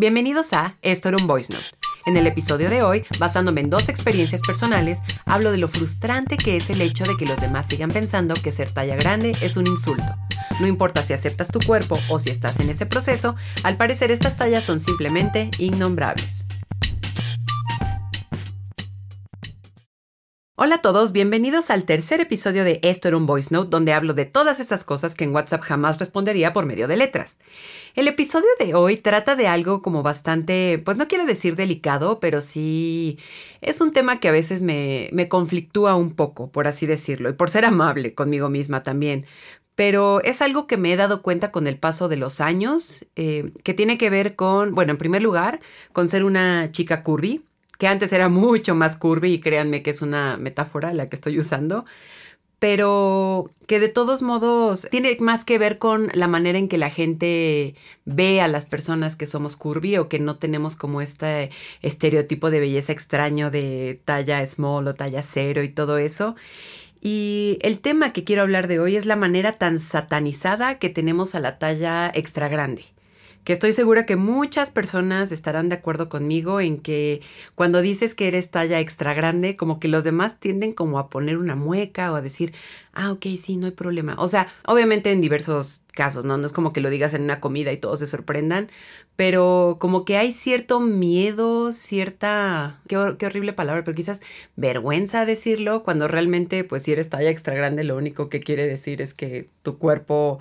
Bienvenidos 0.00 0.52
a 0.52 0.76
Esto 0.80 1.08
era 1.08 1.16
un 1.20 1.26
Voice 1.26 1.52
Note. 1.52 1.70
En 2.06 2.16
el 2.16 2.28
episodio 2.28 2.70
de 2.70 2.84
hoy, 2.84 3.02
basándome 3.18 3.62
en 3.62 3.68
dos 3.68 3.88
experiencias 3.88 4.42
personales, 4.42 5.00
hablo 5.24 5.50
de 5.50 5.58
lo 5.58 5.66
frustrante 5.66 6.36
que 6.36 6.56
es 6.56 6.70
el 6.70 6.80
hecho 6.82 7.02
de 7.02 7.16
que 7.16 7.26
los 7.26 7.40
demás 7.40 7.66
sigan 7.66 7.90
pensando 7.90 8.34
que 8.34 8.52
ser 8.52 8.70
talla 8.70 8.94
grande 8.94 9.32
es 9.42 9.56
un 9.56 9.66
insulto. 9.66 10.14
No 10.60 10.68
importa 10.68 11.02
si 11.02 11.14
aceptas 11.14 11.48
tu 11.48 11.58
cuerpo 11.58 11.98
o 12.10 12.20
si 12.20 12.30
estás 12.30 12.60
en 12.60 12.70
ese 12.70 12.86
proceso, 12.86 13.34
al 13.64 13.76
parecer 13.76 14.12
estas 14.12 14.36
tallas 14.36 14.62
son 14.62 14.78
simplemente 14.78 15.50
innombrables. 15.58 16.47
Hola 20.60 20.74
a 20.74 20.82
todos, 20.82 21.12
bienvenidos 21.12 21.70
al 21.70 21.84
tercer 21.84 22.20
episodio 22.20 22.64
de 22.64 22.80
Esto 22.82 23.06
era 23.06 23.16
un 23.16 23.26
voice 23.26 23.54
note 23.54 23.70
donde 23.70 23.92
hablo 23.92 24.12
de 24.12 24.24
todas 24.24 24.58
esas 24.58 24.82
cosas 24.82 25.14
que 25.14 25.22
en 25.22 25.32
WhatsApp 25.32 25.62
jamás 25.62 26.00
respondería 26.00 26.52
por 26.52 26.66
medio 26.66 26.88
de 26.88 26.96
letras. 26.96 27.38
El 27.94 28.08
episodio 28.08 28.48
de 28.58 28.74
hoy 28.74 28.96
trata 28.96 29.36
de 29.36 29.46
algo 29.46 29.82
como 29.82 30.02
bastante, 30.02 30.82
pues 30.84 30.96
no 30.96 31.06
quiero 31.06 31.26
decir 31.26 31.54
delicado, 31.54 32.18
pero 32.18 32.40
sí 32.40 33.20
es 33.60 33.80
un 33.80 33.92
tema 33.92 34.18
que 34.18 34.26
a 34.26 34.32
veces 34.32 34.60
me, 34.60 35.08
me 35.12 35.28
conflictúa 35.28 35.94
un 35.94 36.16
poco, 36.16 36.50
por 36.50 36.66
así 36.66 36.86
decirlo, 36.86 37.30
y 37.30 37.34
por 37.34 37.50
ser 37.50 37.64
amable 37.64 38.14
conmigo 38.14 38.48
misma 38.48 38.82
también. 38.82 39.26
Pero 39.76 40.20
es 40.22 40.42
algo 40.42 40.66
que 40.66 40.76
me 40.76 40.92
he 40.92 40.96
dado 40.96 41.22
cuenta 41.22 41.52
con 41.52 41.68
el 41.68 41.78
paso 41.78 42.08
de 42.08 42.16
los 42.16 42.40
años, 42.40 43.06
eh, 43.14 43.52
que 43.62 43.74
tiene 43.74 43.96
que 43.96 44.10
ver 44.10 44.34
con, 44.34 44.74
bueno, 44.74 44.90
en 44.90 44.98
primer 44.98 45.22
lugar, 45.22 45.60
con 45.92 46.08
ser 46.08 46.24
una 46.24 46.72
chica 46.72 47.04
curvy 47.04 47.44
que 47.78 47.86
antes 47.86 48.12
era 48.12 48.28
mucho 48.28 48.74
más 48.74 48.96
curvy 48.96 49.34
y 49.34 49.40
créanme 49.40 49.82
que 49.82 49.90
es 49.90 50.02
una 50.02 50.36
metáfora 50.36 50.92
la 50.92 51.08
que 51.08 51.16
estoy 51.16 51.38
usando, 51.38 51.84
pero 52.58 53.52
que 53.68 53.78
de 53.78 53.88
todos 53.88 54.20
modos 54.22 54.88
tiene 54.90 55.16
más 55.20 55.44
que 55.44 55.58
ver 55.58 55.78
con 55.78 56.08
la 56.12 56.26
manera 56.26 56.58
en 56.58 56.68
que 56.68 56.76
la 56.78 56.90
gente 56.90 57.76
ve 58.04 58.40
a 58.40 58.48
las 58.48 58.66
personas 58.66 59.14
que 59.14 59.26
somos 59.26 59.56
curvy 59.56 59.96
o 59.96 60.08
que 60.08 60.18
no 60.18 60.38
tenemos 60.38 60.74
como 60.74 61.00
este 61.00 61.50
estereotipo 61.82 62.50
de 62.50 62.60
belleza 62.60 62.92
extraño 62.92 63.50
de 63.52 64.00
talla 64.04 64.44
small 64.44 64.88
o 64.88 64.94
talla 64.94 65.22
cero 65.22 65.62
y 65.62 65.68
todo 65.68 65.98
eso. 65.98 66.34
Y 67.00 67.58
el 67.62 67.78
tema 67.78 68.12
que 68.12 68.24
quiero 68.24 68.42
hablar 68.42 68.66
de 68.66 68.80
hoy 68.80 68.96
es 68.96 69.06
la 69.06 69.14
manera 69.14 69.52
tan 69.54 69.78
satanizada 69.78 70.80
que 70.80 70.90
tenemos 70.90 71.36
a 71.36 71.40
la 71.40 71.58
talla 71.60 72.10
extra 72.12 72.48
grande 72.48 72.84
que 73.48 73.54
estoy 73.54 73.72
segura 73.72 74.04
que 74.04 74.16
muchas 74.16 74.70
personas 74.70 75.32
estarán 75.32 75.70
de 75.70 75.76
acuerdo 75.76 76.10
conmigo 76.10 76.60
en 76.60 76.76
que 76.76 77.22
cuando 77.54 77.80
dices 77.80 78.14
que 78.14 78.28
eres 78.28 78.50
talla 78.50 78.78
extra 78.78 79.14
grande, 79.14 79.56
como 79.56 79.80
que 79.80 79.88
los 79.88 80.04
demás 80.04 80.38
tienden 80.38 80.74
como 80.74 80.98
a 80.98 81.08
poner 81.08 81.38
una 81.38 81.56
mueca 81.56 82.12
o 82.12 82.16
a 82.16 82.20
decir, 82.20 82.52
ah, 82.92 83.10
ok, 83.10 83.24
sí, 83.38 83.56
no 83.56 83.64
hay 83.64 83.72
problema. 83.72 84.16
O 84.18 84.28
sea, 84.28 84.52
obviamente 84.66 85.12
en 85.12 85.22
diversos 85.22 85.80
casos, 85.94 86.26
¿no? 86.26 86.36
No 86.36 86.44
es 86.44 86.52
como 86.52 86.74
que 86.74 86.82
lo 86.82 86.90
digas 86.90 87.14
en 87.14 87.22
una 87.22 87.40
comida 87.40 87.72
y 87.72 87.78
todos 87.78 88.00
se 88.00 88.06
sorprendan, 88.06 88.68
pero 89.16 89.78
como 89.80 90.04
que 90.04 90.18
hay 90.18 90.34
cierto 90.34 90.80
miedo, 90.80 91.72
cierta, 91.72 92.82
qué, 92.86 92.98
horrible 92.98 93.54
palabra, 93.54 93.82
pero 93.82 93.94
quizás 93.94 94.20
vergüenza 94.56 95.24
decirlo, 95.24 95.84
cuando 95.84 96.06
realmente, 96.06 96.64
pues 96.64 96.82
si 96.82 96.92
eres 96.92 97.08
talla 97.08 97.30
extra 97.30 97.54
grande, 97.54 97.82
lo 97.84 97.96
único 97.96 98.28
que 98.28 98.40
quiere 98.40 98.66
decir 98.66 99.00
es 99.00 99.14
que 99.14 99.48
tu 99.62 99.78
cuerpo... 99.78 100.38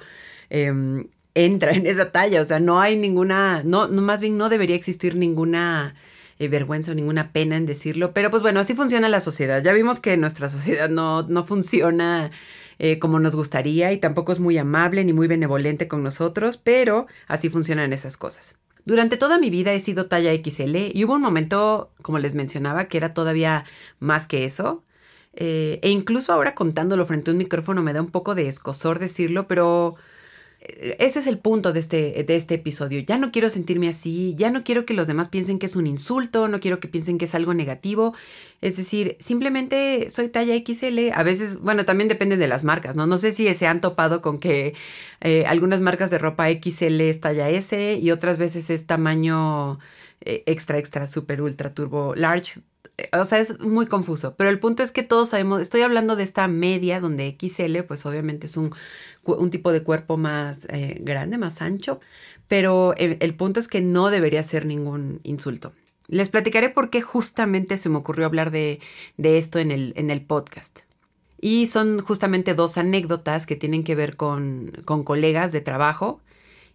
Em, 0.49 1.07
entra 1.45 1.71
en 1.71 1.87
esa 1.87 2.11
talla. 2.11 2.41
O 2.41 2.45
sea, 2.45 2.59
no 2.59 2.79
hay 2.79 2.97
ninguna, 2.97 3.63
no, 3.63 3.87
no 3.87 4.01
más 4.01 4.21
bien 4.21 4.37
no 4.37 4.49
debería 4.49 4.75
existir 4.75 5.15
ninguna 5.15 5.95
eh, 6.39 6.47
vergüenza 6.47 6.91
o 6.91 6.95
ninguna 6.95 7.31
pena 7.31 7.57
en 7.57 7.65
decirlo. 7.65 8.13
Pero 8.13 8.29
pues 8.31 8.41
bueno, 8.41 8.59
así 8.59 8.73
funciona 8.73 9.09
la 9.09 9.21
sociedad. 9.21 9.63
Ya 9.63 9.73
vimos 9.73 9.99
que 9.99 10.17
nuestra 10.17 10.49
sociedad 10.49 10.89
no, 10.89 11.23
no 11.23 11.43
funciona 11.43 12.31
eh, 12.79 12.99
como 12.99 13.19
nos 13.19 13.35
gustaría 13.35 13.91
y 13.91 13.97
tampoco 13.97 14.31
es 14.31 14.39
muy 14.39 14.57
amable 14.57 15.03
ni 15.03 15.13
muy 15.13 15.27
benevolente 15.27 15.87
con 15.87 16.03
nosotros, 16.03 16.57
pero 16.57 17.07
así 17.27 17.49
funcionan 17.49 17.91
esas 17.91 18.17
cosas. 18.17 18.57
Durante 18.85 19.17
toda 19.17 19.39
mi 19.39 19.49
vida 19.49 19.73
he 19.73 19.79
sido 19.79 20.05
talla 20.05 20.33
XL 20.33 20.75
y 20.93 21.03
hubo 21.03 21.15
un 21.15 21.21
momento, 21.21 21.91
como 22.01 22.19
les 22.19 22.35
mencionaba, 22.35 22.85
que 22.85 22.97
era 22.97 23.13
todavía 23.13 23.65
más 23.99 24.27
que 24.27 24.45
eso. 24.45 24.83
Eh, 25.33 25.79
e 25.83 25.89
incluso 25.89 26.33
ahora 26.33 26.55
contándolo 26.55 27.05
frente 27.05 27.29
a 27.29 27.33
un 27.33 27.37
micrófono 27.37 27.83
me 27.83 27.93
da 27.93 28.01
un 28.01 28.09
poco 28.09 28.33
de 28.33 28.47
escosor 28.47 28.97
decirlo, 28.99 29.47
pero 29.47 29.95
ese 30.99 31.19
es 31.19 31.27
el 31.27 31.39
punto 31.39 31.73
de 31.73 31.79
este, 31.79 32.23
de 32.23 32.35
este 32.35 32.55
episodio. 32.55 32.99
Ya 32.99 33.17
no 33.17 33.31
quiero 33.31 33.49
sentirme 33.49 33.89
así, 33.89 34.35
ya 34.37 34.51
no 34.51 34.63
quiero 34.63 34.85
que 34.85 34.93
los 34.93 35.07
demás 35.07 35.29
piensen 35.29 35.59
que 35.59 35.65
es 35.65 35.75
un 35.75 35.87
insulto, 35.87 36.47
no 36.47 36.59
quiero 36.59 36.79
que 36.79 36.87
piensen 36.87 37.17
que 37.17 37.25
es 37.25 37.35
algo 37.35 37.53
negativo. 37.53 38.13
Es 38.61 38.77
decir, 38.77 39.15
simplemente 39.19 40.09
soy 40.09 40.29
talla 40.29 40.55
XL. 40.55 41.11
A 41.13 41.23
veces, 41.23 41.59
bueno, 41.59 41.85
también 41.85 42.07
depende 42.07 42.37
de 42.37 42.47
las 42.47 42.63
marcas, 42.63 42.95
¿no? 42.95 43.07
No 43.07 43.17
sé 43.17 43.31
si 43.31 43.53
se 43.53 43.67
han 43.67 43.79
topado 43.79 44.21
con 44.21 44.39
que 44.39 44.73
eh, 45.21 45.45
algunas 45.47 45.81
marcas 45.81 46.09
de 46.09 46.17
ropa 46.17 46.47
XL 46.49 47.01
es 47.01 47.21
talla 47.21 47.49
S 47.49 47.99
y 48.01 48.11
otras 48.11 48.37
veces 48.37 48.69
es 48.69 48.85
tamaño 48.85 49.79
eh, 50.21 50.43
extra, 50.47 50.77
extra, 50.77 51.07
super, 51.07 51.41
ultra, 51.41 51.73
turbo, 51.73 52.15
large 52.15 52.61
o 53.13 53.25
sea, 53.25 53.39
es 53.39 53.59
muy 53.59 53.87
confuso, 53.87 54.35
pero 54.35 54.49
el 54.49 54.59
punto 54.59 54.83
es 54.83 54.91
que 54.91 55.03
todos 55.03 55.29
sabemos, 55.29 55.61
estoy 55.61 55.81
hablando 55.81 56.15
de 56.15 56.23
esta 56.23 56.47
media 56.47 56.99
donde 56.99 57.37
XL, 57.39 57.79
pues 57.87 58.05
obviamente 58.05 58.47
es 58.47 58.57
un, 58.57 58.71
tipo 59.49 59.71
de 59.71 59.83
cuerpo 59.83 60.17
más 60.17 60.65
eh, 60.69 60.99
grande, 61.01 61.37
más 61.37 61.61
ancho, 61.61 61.99
pero 62.47 62.93
el, 62.97 63.35
punto 63.35 63.59
es 63.59 63.67
que 63.67 63.81
no 63.81 64.09
debería 64.09 64.41
ser 64.43 64.65
ningún 64.65 65.19
insulto. 65.23 65.73
Les 66.07 66.29
platicaré 66.29 66.69
por 66.69 66.89
qué 66.89 67.01
justamente 67.01 67.77
se 67.77 67.89
me 67.89 67.97
ocurrió 67.97 68.25
hablar 68.25 68.51
de, 68.51 68.79
esto 69.17 69.59
en 69.59 69.71
el, 69.71 69.93
en 69.97 70.09
el 70.09 70.21
podcast. 70.21 70.79
Y 71.41 71.67
son 71.67 71.99
justamente 71.99 72.55
dos 72.55 72.77
anécdotas 72.77 73.45
que 73.45 73.57
tienen 73.57 73.83
que 73.83 73.95
ver 73.95 74.15
con, 74.15 74.71
con 74.85 75.03
colegas 75.03 75.51
de 75.51 75.61
trabajo 75.61 76.21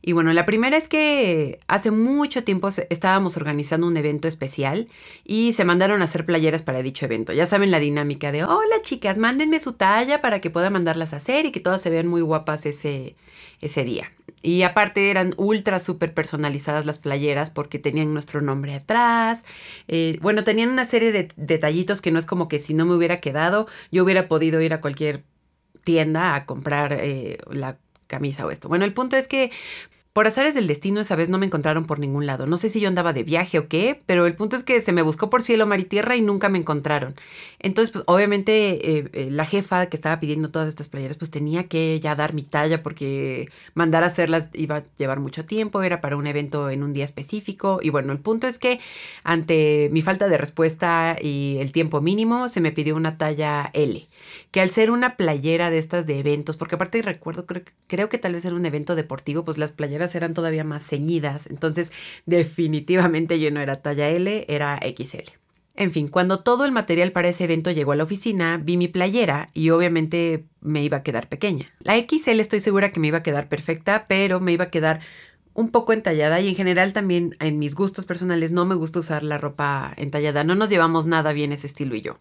y 0.05 0.13
bueno, 0.13 0.33
la 0.33 0.45
primera 0.45 0.77
es 0.77 0.89
que 0.89 1.61
hace 1.69 1.93
mucho 1.93 2.43
tiempo 2.43 2.69
estábamos 2.91 3.37
organizando 3.37 3.87
un 3.87 3.97
evento 3.97 4.27
especial 4.27 4.89
y 5.25 5.53
se 5.53 5.65
mandaron 5.65 6.01
a 6.01 6.05
hacer 6.05 6.27
playeras 6.27 6.63
para 6.63 6.83
dicho 6.83 7.05
evento. 7.07 7.33
Ya 7.33 7.47
saben 7.47 7.71
la 7.71 7.79
dinámica 7.79 8.33
de, 8.33 8.43
hola 8.43 8.83
chicas, 8.83 9.17
mándenme 9.17 9.61
su 9.61 9.75
talla 9.75 10.21
para 10.21 10.41
que 10.41 10.51
pueda 10.51 10.71
mandarlas 10.71 11.13
a 11.13 11.19
hacer 11.19 11.47
y 11.47 11.53
que 11.53 11.61
todas 11.61 11.81
se 11.83 11.91
vean 11.91 12.09
muy 12.09 12.21
guapas 12.21 12.67
ese, 12.67 13.15
ese 13.61 13.85
día. 13.85 14.11
Y 14.43 14.65
aparte 14.65 15.09
eran 15.09 15.35
ultra 15.37 15.79
súper 15.79 16.13
personalizadas 16.15 16.85
las 16.85 16.99
playeras 16.99 17.51
porque 17.51 17.79
tenían 17.79 18.13
nuestro 18.13 18.41
nombre 18.41 18.75
atrás. 18.75 19.45
Eh, 19.87 20.19
bueno, 20.21 20.43
tenían 20.43 20.71
una 20.71 20.85
serie 20.85 21.13
de 21.13 21.29
detallitos 21.37 22.01
que 22.01 22.11
no 22.11 22.19
es 22.19 22.27
como 22.27 22.49
que 22.49 22.59
si 22.59 22.75
no 22.75 22.85
me 22.85 22.97
hubiera 22.97 23.19
quedado, 23.19 23.69
yo 23.93 24.03
hubiera 24.03 24.27
podido 24.27 24.61
ir 24.61 24.75
a 24.75 24.81
cualquier 24.81 25.23
tienda 25.85 26.35
a 26.35 26.45
comprar 26.45 26.93
eh, 26.93 27.39
la 27.53 27.79
camisa 28.13 28.45
o 28.47 28.51
esto. 28.51 28.69
Bueno, 28.69 28.85
el 28.85 28.93
punto 28.93 29.17
es 29.17 29.27
que 29.27 29.51
por 30.13 30.27
azares 30.27 30.55
del 30.55 30.67
destino 30.67 31.01
esa 31.01 31.17
vez 31.17 31.31
no 31.31 31.39
me 31.39 31.47
encontraron 31.47 31.87
por 31.87 31.99
ningún 31.99 32.27
lado. 32.27 32.47
No 32.47 32.59
sé 32.59 32.69
si 32.69 32.81
yo 32.81 32.89
andaba 32.89 33.15
de 33.15 33.23
viaje 33.23 33.59
o 33.59 33.69
qué, 33.69 34.03
pero 34.05 34.27
el 34.27 34.35
punto 34.35 34.57
es 34.57 34.63
que 34.63 34.81
se 34.83 34.93
me 34.93 35.01
buscó 35.01 35.31
por 35.31 35.43
cielo, 35.43 35.67
mar 35.67 35.81
y 35.81 35.85
tierra 35.85 36.17
y 36.17 36.21
nunca 36.21 36.51
me 36.51 36.59
encontraron. 36.59 37.15
Entonces, 37.59 37.93
pues 37.93 38.05
obviamente 38.07 38.99
eh, 38.99 39.09
eh, 39.15 39.29
la 39.31 39.47
jefa 39.47 39.87
que 39.87 39.97
estaba 39.97 40.21
pidiendo 40.21 40.51
todas 40.51 40.69
estas 40.69 40.89
playeras, 40.89 41.17
pues 41.17 41.31
tenía 41.31 41.67
que 41.67 41.99
ya 42.01 42.15
dar 42.15 42.35
mi 42.35 42.43
talla 42.43 42.83
porque 42.83 43.49
mandar 43.75 44.03
a 44.05 44.09
hacerlas 44.09 44.51
iba 44.53 44.77
a 44.79 44.83
llevar 44.99 45.21
mucho 45.21 45.47
tiempo, 45.47 45.83
era 45.83 46.03
para 46.03 46.17
un 46.17 46.27
evento 46.27 46.69
en 46.69 46.83
un 46.83 46.93
día 46.93 47.05
específico. 47.07 47.79
Y 47.83 47.89
bueno, 47.89 48.13
el 48.13 48.19
punto 48.19 48.47
es 48.47 48.59
que 48.59 48.81
ante 49.25 49.89
mi 49.93 50.03
falta 50.03 50.29
de 50.29 50.37
respuesta 50.37 51.17
y 51.21 51.57
el 51.61 51.73
tiempo 51.73 52.03
mínimo, 52.03 52.51
se 52.51 52.61
me 52.61 52.73
pidió 52.73 52.97
una 52.97 53.17
talla 53.17 53.71
L 53.73 54.07
que 54.53 54.61
al 54.61 54.71
ser 54.71 54.91
una 54.91 55.17
playera 55.17 55.71
de 55.71 55.79
estas 55.79 56.07
de 56.07 56.21
eventos, 56.21 56.57
porque 56.57 56.77
aparte 56.77 57.03
recuerdo, 57.03 57.47
creo, 57.47 57.63
creo 57.89 58.09
que 58.09 58.19
tal 58.19 58.35
vez 58.35 58.45
era 58.45 58.55
un 58.55 58.67
evento 58.67 58.95
deportivo, 58.95 59.45
pues 59.45 59.59
las 59.59 59.73
playeras 59.73 60.15
eran 60.15 60.35
todavía 60.35 60.63
más 60.63 60.87
ceñidas, 60.87 61.49
entonces 61.49 61.91
definitivamente 62.27 63.41
yo 63.41 63.51
no 63.51 63.61
era 63.61 63.83
talla 63.83 64.09
L, 64.11 64.45
era 64.49 64.79
XL. 64.79 65.33
En 65.75 65.91
fin, 65.91 66.09
cuando 66.09 66.41
todo 66.41 66.67
el 66.67 66.73
material 66.73 67.13
para 67.13 67.29
ese 67.29 67.45
evento 67.45 67.71
llegó 67.71 67.93
a 67.93 67.97
la 67.97 68.05
oficina, 68.05 68.61
vi 68.63 68.77
mi 68.77 68.89
playera 68.89 69.49
y 69.55 69.71
obviamente 69.71 70.45
me 70.61 70.83
iba 70.85 70.99
a 70.99 71.03
quedar 71.03 71.31
pequeña. 71.31 71.67
La 71.81 71.99
XL 71.99 72.41
estoy 72.41 72.61
segura 72.61 72.93
que 72.93 73.01
me 73.01 73.09
iba 73.09 73.19
a 73.19 73.23
quedar 73.23 73.49
perfecta, 73.49 74.05
pero 74.07 74.39
me 74.39 74.53
iba 74.53 74.65
a 74.65 74.71
quedar 74.71 75.01
un 75.55 75.71
poco 75.71 75.95
entallada 75.95 76.41
y 76.41 76.49
en 76.49 76.57
general 76.57 76.93
también 76.93 77.37
en 77.41 77.59
mis 77.59 77.75
gustos 77.75 78.05
personales 78.05 78.53
no 78.53 78.67
me 78.67 78.75
gusta 78.75 79.01
usar 79.01 79.23
la 79.23 79.39
ropa 79.39 79.95
entallada. 79.97 80.45
No 80.45 80.55
nos 80.55 80.69
llevamos 80.69 81.07
nada 81.07 81.33
bien 81.33 81.53
ese 81.53 81.67
estilo 81.67 81.95
y 81.95 82.03
yo. 82.03 82.19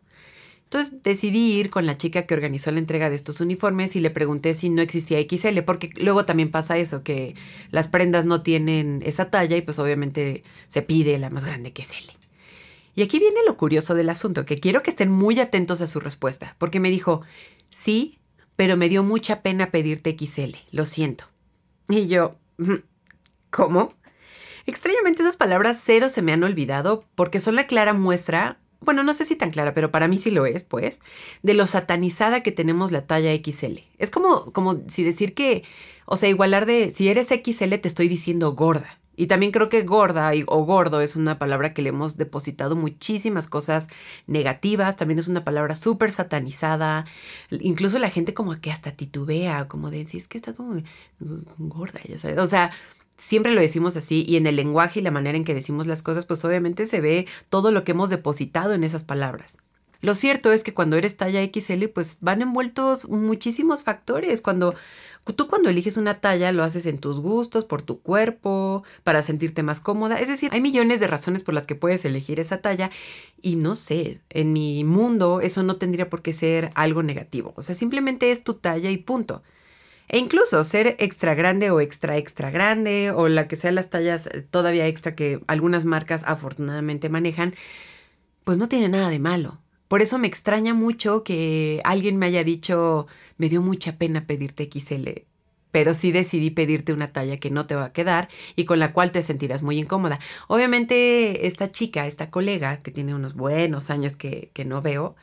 Entonces 0.72 1.04
decidí 1.04 1.60
ir 1.60 1.70
con 1.70 1.86
la 1.86 1.98
chica 1.98 2.26
que 2.26 2.34
organizó 2.34 2.72
la 2.72 2.80
entrega 2.80 3.10
de 3.10 3.18
estos 3.18 3.42
uniformes 3.42 3.98
y 3.98 4.00
le 4.00 4.10
pregunté 4.10 4.54
si 4.54 4.70
no 4.70 4.82
existía 4.82 5.20
XL, 5.20 5.64
porque 5.66 5.90
luego 5.98 6.24
también 6.24 6.50
pasa 6.50 6.78
eso, 6.78 7.04
que 7.04 7.36
las 7.72 7.90
prendas 7.90 8.24
no 8.24 8.42
tienen 8.42 9.04
esa 9.06 9.30
talla 9.30 9.58
y 9.58 9.64
pues 9.64 9.80
obviamente 9.80 10.46
se 10.70 10.82
pide 10.82 11.20
la 11.20 11.30
más 11.30 11.44
grande 11.44 11.74
que 11.74 11.82
es 11.82 11.92
L. 11.92 12.14
Y 12.96 13.02
aquí 13.02 13.20
viene 13.20 13.42
lo 13.46 13.58
curioso 13.58 13.96
del 13.96 14.08
asunto, 14.08 14.46
que 14.46 14.62
quiero 14.62 14.82
que 14.82 14.92
estén 14.92 15.12
muy 15.12 15.42
atentos 15.42 15.82
a 15.82 15.88
su 15.88 16.00
respuesta, 16.00 16.56
porque 16.58 16.80
me 16.80 16.90
dijo, 16.90 17.22
sí, 17.70 18.20
pero 18.56 18.78
me 18.78 18.88
dio 18.88 19.04
mucha 19.04 19.42
pena 19.42 19.72
pedirte 19.72 20.16
XL, 20.18 20.56
lo 20.72 20.86
siento. 20.86 21.26
Y 21.90 22.08
yo, 22.08 22.38
¿cómo? 23.50 23.94
Extrañamente 24.66 25.22
esas 25.22 25.36
palabras 25.36 25.82
cero 25.84 26.08
se 26.08 26.22
me 26.22 26.32
han 26.32 26.46
olvidado 26.46 27.04
porque 27.16 27.42
son 27.42 27.58
la 27.58 27.68
clara 27.68 27.94
muestra 27.94 28.61
bueno, 28.81 29.04
no 29.04 29.13
sé 29.13 29.25
si 29.25 29.36
tan 29.36 29.51
clara, 29.51 29.74
pero 29.74 29.92
para 29.92 30.07
mí 30.07 30.18
sí 30.18 30.31
lo 30.31 30.45
es, 30.45 30.63
pues, 30.63 31.00
de 31.44 31.54
lo 31.54 31.68
satanizada 31.68 32.42
que 32.42 32.51
tenemos 32.51 32.92
la 32.92 33.06
talla 33.06 33.31
XL. 33.33 33.80
Es 33.98 34.10
como, 34.10 34.51
como 34.51 34.81
si 34.88 35.04
decir 35.04 35.33
que, 35.33 35.63
o 36.06 36.18
sea, 36.18 36.30
igualar 36.30 36.66
de, 36.66 36.92
si 36.92 37.07
eres 37.07 37.28
XL 37.28 37.75
te 37.75 37.88
estoy 37.88 38.07
diciendo 38.07 38.54
gorda. 38.54 38.98
Y 39.16 39.28
también 39.28 39.51
creo 39.51 39.69
que 39.69 39.83
gorda 39.83 40.31
o 40.48 40.66
gordo 40.66 41.00
es 41.01 41.16
una 41.16 41.38
palabra 41.38 41.74
que 41.74 41.83
le 41.83 41.89
hemos 41.89 42.18
depositado 42.18 42.75
muchísimas 42.75 43.48
cosas 43.48 43.88
negativas. 44.25 44.95
También 44.95 45.19
es 45.19 45.27
una 45.27 45.44
palabra 45.44 45.75
súper 45.75 46.12
satanizada. 46.12 47.06
Incluso 47.51 48.00
la 48.00 48.10
gente 48.10 48.34
como 48.34 48.60
que 48.60 48.72
hasta 48.72 48.94
titubea, 48.94 49.68
como 49.68 49.92
de, 49.92 50.07
si 50.07 50.18
es 50.18 50.27
que 50.27 50.38
está 50.39 50.54
como 50.54 50.81
gorda, 51.60 52.00
ya 52.07 52.18
sabes. 52.18 52.39
O 52.39 52.48
sea, 52.48 52.72
siempre 53.22 53.52
lo 53.52 53.62
decimos 53.62 53.96
así 53.96 54.26
y 54.28 54.38
en 54.38 54.48
el 54.48 54.56
lenguaje 54.56 55.00
y 55.00 55.04
la 55.04 55.12
manera 55.12 55.38
en 55.38 55.46
que 55.46 55.54
decimos 55.54 55.86
las 55.86 56.02
cosas, 56.02 56.26
pues 56.26 56.44
obviamente 56.44 56.88
se 56.88 57.02
ve 57.02 57.28
todo 57.50 57.72
lo 57.72 57.84
que 57.84 57.92
hemos 57.92 58.10
depositado 58.10 58.74
en 58.74 58.84
esas 58.84 59.04
palabras. 59.04 59.58
Lo 60.02 60.16
cierto 60.16 60.52
es 60.52 60.64
que 60.64 60.74
cuando 60.74 60.98
eres 60.98 61.16
talla 61.16 61.44
XL, 61.44 61.86
pues 61.94 62.18
van 62.22 62.42
envueltos 62.42 63.08
muchísimos 63.08 63.84
factores. 63.84 64.42
Cuando 64.42 64.74
Tú 65.36 65.48
cuando 65.48 65.70
eliges 65.70 65.98
una 65.98 66.16
talla 66.16 66.52
lo 66.52 66.64
haces 66.64 66.88
en 66.88 66.98
tus 66.98 67.20
gustos, 67.20 67.64
por 67.64 67.84
tu 67.84 68.02
cuerpo, 68.02 68.84
para 69.04 69.22
sentirte 69.22 69.62
más 69.62 69.80
cómoda. 69.80 70.20
Es 70.20 70.28
decir, 70.28 70.50
hay 70.52 70.62
millones 70.62 71.00
de 71.00 71.06
razones 71.06 71.44
por 71.44 71.54
las 71.54 71.68
que 71.68 71.76
puedes 71.76 72.04
elegir 72.06 72.40
esa 72.40 72.58
talla 72.58 72.90
y 73.40 73.56
no 73.56 73.76
sé, 73.76 74.20
en 74.32 74.52
mi 74.52 74.84
mundo 74.84 75.40
eso 75.40 75.62
no 75.62 75.76
tendría 75.76 76.10
por 76.10 76.24
qué 76.24 76.34
ser 76.34 76.72
algo 76.74 77.04
negativo. 77.04 77.54
O 77.56 77.62
sea, 77.62 77.76
simplemente 77.76 78.32
es 78.32 78.44
tu 78.44 78.56
talla 78.56 78.90
y 78.90 78.98
punto. 78.98 79.44
E 80.13 80.18
incluso 80.18 80.66
ser 80.66 80.98
extra 81.00 81.36
grande 81.36 81.72
o 81.72 81.80
extra 81.80 82.18
extra 82.18 82.52
grande 82.52 83.12
o 83.12 83.30
la 83.30 83.48
que 83.48 83.56
sean 83.56 83.75
las 83.75 83.90
tallas 83.90 84.28
eh, 84.28 84.42
todavía 84.42 84.88
extra 84.88 85.16
que 85.16 85.40
algunas 85.48 85.86
marcas 85.86 86.25
afortunadamente 86.28 87.08
manejan, 87.08 87.56
pues 88.44 88.58
no 88.58 88.68
tiene 88.68 88.90
nada 88.90 89.10
de 89.10 89.19
malo. 89.19 89.62
Por 89.88 90.02
eso 90.02 90.19
me 90.19 90.28
extraña 90.28 90.74
mucho 90.74 91.24
que 91.24 91.80
alguien 91.86 92.18
me 92.18 92.25
haya 92.25 92.44
dicho, 92.44 93.08
me 93.38 93.48
dio 93.48 93.62
mucha 93.62 93.98
pena 93.98 94.28
pedirte 94.28 94.69
XL, 94.69 95.24
pero 95.72 95.94
sí 95.94 96.12
decidí 96.12 96.50
pedirte 96.50 96.92
una 96.92 97.13
talla 97.13 97.38
que 97.38 97.50
no 97.50 97.66
te 97.66 97.75
va 97.75 97.86
a 97.86 97.94
quedar 97.94 98.28
y 98.58 98.66
con 98.66 98.80
la 98.80 98.92
cual 98.92 99.12
te 99.12 99.24
sentirás 99.24 99.63
muy 99.63 99.80
incómoda. 99.80 100.19
Obviamente 100.50 101.48
esta 101.48 101.72
chica, 101.72 102.06
esta 102.06 102.30
colega, 102.30 102.80
que 102.80 102.92
tiene 102.92 103.16
unos 103.16 103.34
buenos 103.34 103.90
años 103.90 104.18
que, 104.18 104.52
que 104.54 104.66
no 104.66 104.81
veo, 104.81 105.16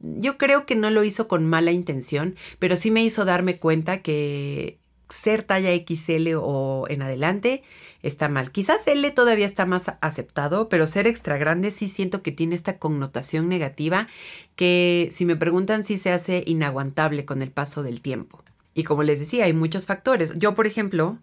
yo 0.00 0.38
creo 0.38 0.66
que 0.66 0.76
no 0.76 0.90
lo 0.90 1.04
hizo 1.04 1.28
con 1.28 1.46
mala 1.46 1.72
intención, 1.72 2.36
pero 2.58 2.76
sí 2.76 2.90
me 2.90 3.04
hizo 3.04 3.24
darme 3.24 3.58
cuenta 3.58 4.02
que 4.02 4.78
ser 5.10 5.42
talla 5.42 5.70
XL 5.74 6.34
o 6.36 6.86
en 6.88 7.02
adelante 7.02 7.62
está 8.02 8.28
mal. 8.28 8.50
Quizás 8.50 8.86
L 8.86 9.10
todavía 9.10 9.46
está 9.46 9.66
más 9.66 9.92
aceptado, 10.00 10.68
pero 10.68 10.86
ser 10.86 11.06
extra 11.06 11.36
grande 11.36 11.70
sí 11.70 11.88
siento 11.88 12.22
que 12.22 12.32
tiene 12.32 12.54
esta 12.54 12.78
connotación 12.78 13.48
negativa 13.48 14.08
que 14.56 15.08
si 15.12 15.26
me 15.26 15.36
preguntan 15.36 15.84
si 15.84 15.98
se 15.98 16.12
hace 16.12 16.42
inaguantable 16.46 17.24
con 17.24 17.42
el 17.42 17.50
paso 17.50 17.82
del 17.82 18.00
tiempo. 18.00 18.42
Y 18.74 18.84
como 18.84 19.02
les 19.02 19.18
decía, 19.18 19.44
hay 19.44 19.52
muchos 19.52 19.86
factores. 19.86 20.38
Yo, 20.38 20.54
por 20.54 20.66
ejemplo, 20.66 21.18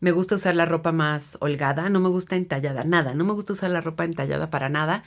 me 0.00 0.12
gusta 0.12 0.34
usar 0.34 0.54
la 0.54 0.66
ropa 0.66 0.92
más 0.92 1.36
holgada, 1.40 1.88
no 1.88 2.00
me 2.00 2.08
gusta 2.08 2.36
entallada, 2.36 2.84
nada, 2.84 3.14
no 3.14 3.24
me 3.24 3.32
gusta 3.32 3.52
usar 3.52 3.70
la 3.70 3.80
ropa 3.80 4.04
entallada 4.04 4.50
para 4.50 4.68
nada. 4.68 5.04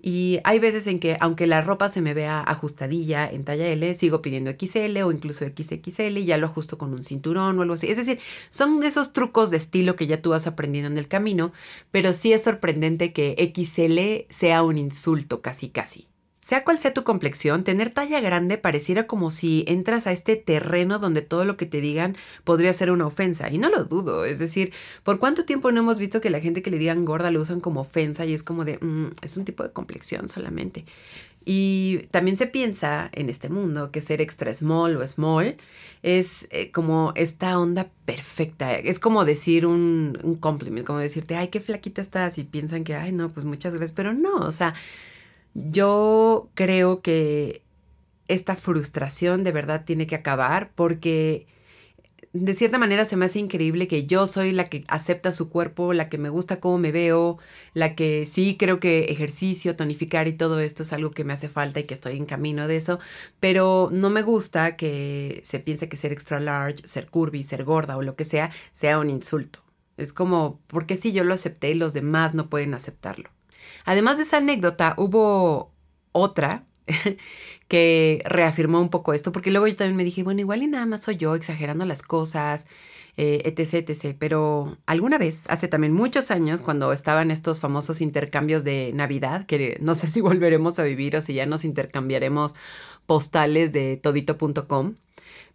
Y 0.00 0.40
hay 0.44 0.58
veces 0.58 0.86
en 0.86 1.00
que, 1.00 1.16
aunque 1.20 1.46
la 1.46 1.62
ropa 1.62 1.88
se 1.88 2.00
me 2.00 2.14
vea 2.14 2.40
ajustadilla 2.40 3.28
en 3.28 3.44
talla 3.44 3.66
L, 3.66 3.94
sigo 3.94 4.22
pidiendo 4.22 4.50
XL 4.52 4.96
o 5.02 5.12
incluso 5.12 5.44
XXL 5.46 6.18
y 6.18 6.24
ya 6.26 6.38
lo 6.38 6.46
ajusto 6.46 6.78
con 6.78 6.92
un 6.92 7.04
cinturón 7.04 7.58
o 7.58 7.62
algo 7.62 7.74
así. 7.74 7.88
Es 7.88 7.96
decir, 7.96 8.20
son 8.50 8.82
esos 8.84 9.12
trucos 9.12 9.50
de 9.50 9.56
estilo 9.56 9.96
que 9.96 10.06
ya 10.06 10.22
tú 10.22 10.30
vas 10.30 10.46
aprendiendo 10.46 10.90
en 10.90 10.98
el 10.98 11.08
camino, 11.08 11.52
pero 11.90 12.12
sí 12.12 12.32
es 12.32 12.42
sorprendente 12.44 13.12
que 13.12 13.52
XL 13.54 14.32
sea 14.32 14.62
un 14.62 14.78
insulto 14.78 15.42
casi 15.42 15.70
casi. 15.70 16.08
Sea 16.46 16.62
cual 16.62 16.78
sea 16.78 16.94
tu 16.94 17.02
complexión, 17.02 17.64
tener 17.64 17.90
talla 17.90 18.20
grande 18.20 18.56
pareciera 18.56 19.08
como 19.08 19.30
si 19.30 19.64
entras 19.66 20.06
a 20.06 20.12
este 20.12 20.36
terreno 20.36 21.00
donde 21.00 21.20
todo 21.20 21.44
lo 21.44 21.56
que 21.56 21.66
te 21.66 21.80
digan 21.80 22.16
podría 22.44 22.72
ser 22.72 22.92
una 22.92 23.04
ofensa. 23.04 23.50
Y 23.50 23.58
no 23.58 23.68
lo 23.68 23.82
dudo. 23.82 24.24
Es 24.24 24.38
decir, 24.38 24.72
¿por 25.02 25.18
cuánto 25.18 25.44
tiempo 25.44 25.72
no 25.72 25.80
hemos 25.80 25.98
visto 25.98 26.20
que 26.20 26.30
la 26.30 26.38
gente 26.38 26.62
que 26.62 26.70
le 26.70 26.78
digan 26.78 27.04
gorda 27.04 27.32
lo 27.32 27.40
usan 27.40 27.58
como 27.58 27.80
ofensa 27.80 28.26
y 28.26 28.32
es 28.32 28.44
como 28.44 28.64
de, 28.64 28.78
mm, 28.80 29.06
es 29.22 29.36
un 29.36 29.44
tipo 29.44 29.64
de 29.64 29.72
complexión 29.72 30.28
solamente? 30.28 30.84
Y 31.44 32.06
también 32.12 32.36
se 32.36 32.46
piensa 32.46 33.10
en 33.12 33.28
este 33.28 33.48
mundo 33.48 33.90
que 33.90 34.00
ser 34.00 34.20
extra 34.20 34.54
small 34.54 34.98
o 34.98 35.04
small 35.04 35.56
es 36.04 36.46
eh, 36.52 36.70
como 36.70 37.12
esta 37.16 37.58
onda 37.58 37.90
perfecta. 38.04 38.78
Es 38.78 39.00
como 39.00 39.24
decir 39.24 39.66
un, 39.66 40.16
un 40.22 40.36
compliment, 40.36 40.86
como 40.86 41.00
decirte, 41.00 41.34
ay, 41.34 41.48
qué 41.48 41.58
flaquita 41.58 42.00
estás. 42.02 42.38
Y 42.38 42.44
piensan 42.44 42.84
que, 42.84 42.94
ay, 42.94 43.10
no, 43.10 43.30
pues 43.30 43.44
muchas 43.44 43.74
gracias. 43.74 43.96
Pero 43.96 44.14
no, 44.14 44.36
o 44.36 44.52
sea, 44.52 44.74
yo 45.56 46.50
creo 46.54 47.00
que 47.00 47.62
esta 48.28 48.56
frustración 48.56 49.44
de 49.44 49.52
verdad 49.52 49.84
tiene 49.84 50.06
que 50.06 50.16
acabar 50.16 50.72
porque 50.74 51.46
de 52.32 52.54
cierta 52.54 52.76
manera 52.78 53.06
se 53.06 53.16
me 53.16 53.24
hace 53.24 53.38
increíble 53.38 53.88
que 53.88 54.04
yo 54.04 54.26
soy 54.26 54.52
la 54.52 54.64
que 54.64 54.84
acepta 54.88 55.32
su 55.32 55.48
cuerpo, 55.48 55.94
la 55.94 56.08
que 56.10 56.18
me 56.18 56.28
gusta 56.28 56.60
cómo 56.60 56.76
me 56.76 56.92
veo, 56.92 57.38
la 57.72 57.94
que 57.94 58.26
sí 58.26 58.56
creo 58.58 58.80
que 58.80 59.04
ejercicio, 59.06 59.76
tonificar 59.76 60.28
y 60.28 60.34
todo 60.34 60.60
esto 60.60 60.82
es 60.82 60.92
algo 60.92 61.12
que 61.12 61.24
me 61.24 61.32
hace 61.32 61.48
falta 61.48 61.80
y 61.80 61.84
que 61.84 61.94
estoy 61.94 62.16
en 62.18 62.26
camino 62.26 62.68
de 62.68 62.76
eso, 62.76 62.98
pero 63.40 63.88
no 63.92 64.10
me 64.10 64.22
gusta 64.22 64.76
que 64.76 65.40
se 65.44 65.60
piense 65.60 65.88
que 65.88 65.96
ser 65.96 66.12
extra 66.12 66.40
large, 66.40 66.86
ser 66.86 67.08
curvy, 67.08 67.42
ser 67.42 67.64
gorda 67.64 67.96
o 67.96 68.02
lo 68.02 68.16
que 68.16 68.24
sea, 68.24 68.50
sea 68.72 68.98
un 68.98 69.08
insulto. 69.10 69.60
Es 69.96 70.12
como, 70.12 70.60
¿por 70.66 70.86
qué 70.86 70.96
si 70.96 71.12
yo 71.12 71.24
lo 71.24 71.34
acepté 71.34 71.70
y 71.70 71.74
los 71.74 71.94
demás 71.94 72.34
no 72.34 72.50
pueden 72.50 72.74
aceptarlo? 72.74 73.30
Además 73.86 74.18
de 74.18 74.24
esa 74.24 74.38
anécdota, 74.38 74.94
hubo 74.98 75.72
otra 76.12 76.66
que 77.68 78.22
reafirmó 78.26 78.80
un 78.80 78.90
poco 78.90 79.14
esto, 79.14 79.32
porque 79.32 79.50
luego 79.50 79.66
yo 79.68 79.76
también 79.76 79.96
me 79.96 80.04
dije, 80.04 80.22
bueno, 80.22 80.40
igual 80.40 80.62
y 80.62 80.66
nada 80.66 80.86
más 80.86 81.02
soy 81.02 81.16
yo 81.16 81.34
exagerando 81.34 81.86
las 81.86 82.02
cosas, 82.02 82.66
eh, 83.16 83.42
etc, 83.44 83.88
etc. 83.88 84.16
Pero 84.18 84.76
alguna 84.86 85.18
vez, 85.18 85.44
hace 85.48 85.68
también 85.68 85.92
muchos 85.92 86.30
años, 86.30 86.62
cuando 86.62 86.92
estaban 86.92 87.30
estos 87.30 87.60
famosos 87.60 88.00
intercambios 88.00 88.64
de 88.64 88.92
Navidad, 88.92 89.46
que 89.46 89.78
no 89.80 89.94
sé 89.94 90.08
si 90.08 90.20
volveremos 90.30 90.78
a 90.78 90.82
vivir 90.82 91.16
o 91.16 91.20
si 91.20 91.34
ya 91.34 91.46
nos 91.46 91.64
intercambiaremos 91.64 92.56
postales 93.06 93.72
de 93.72 93.96
todito.com, 93.96 94.96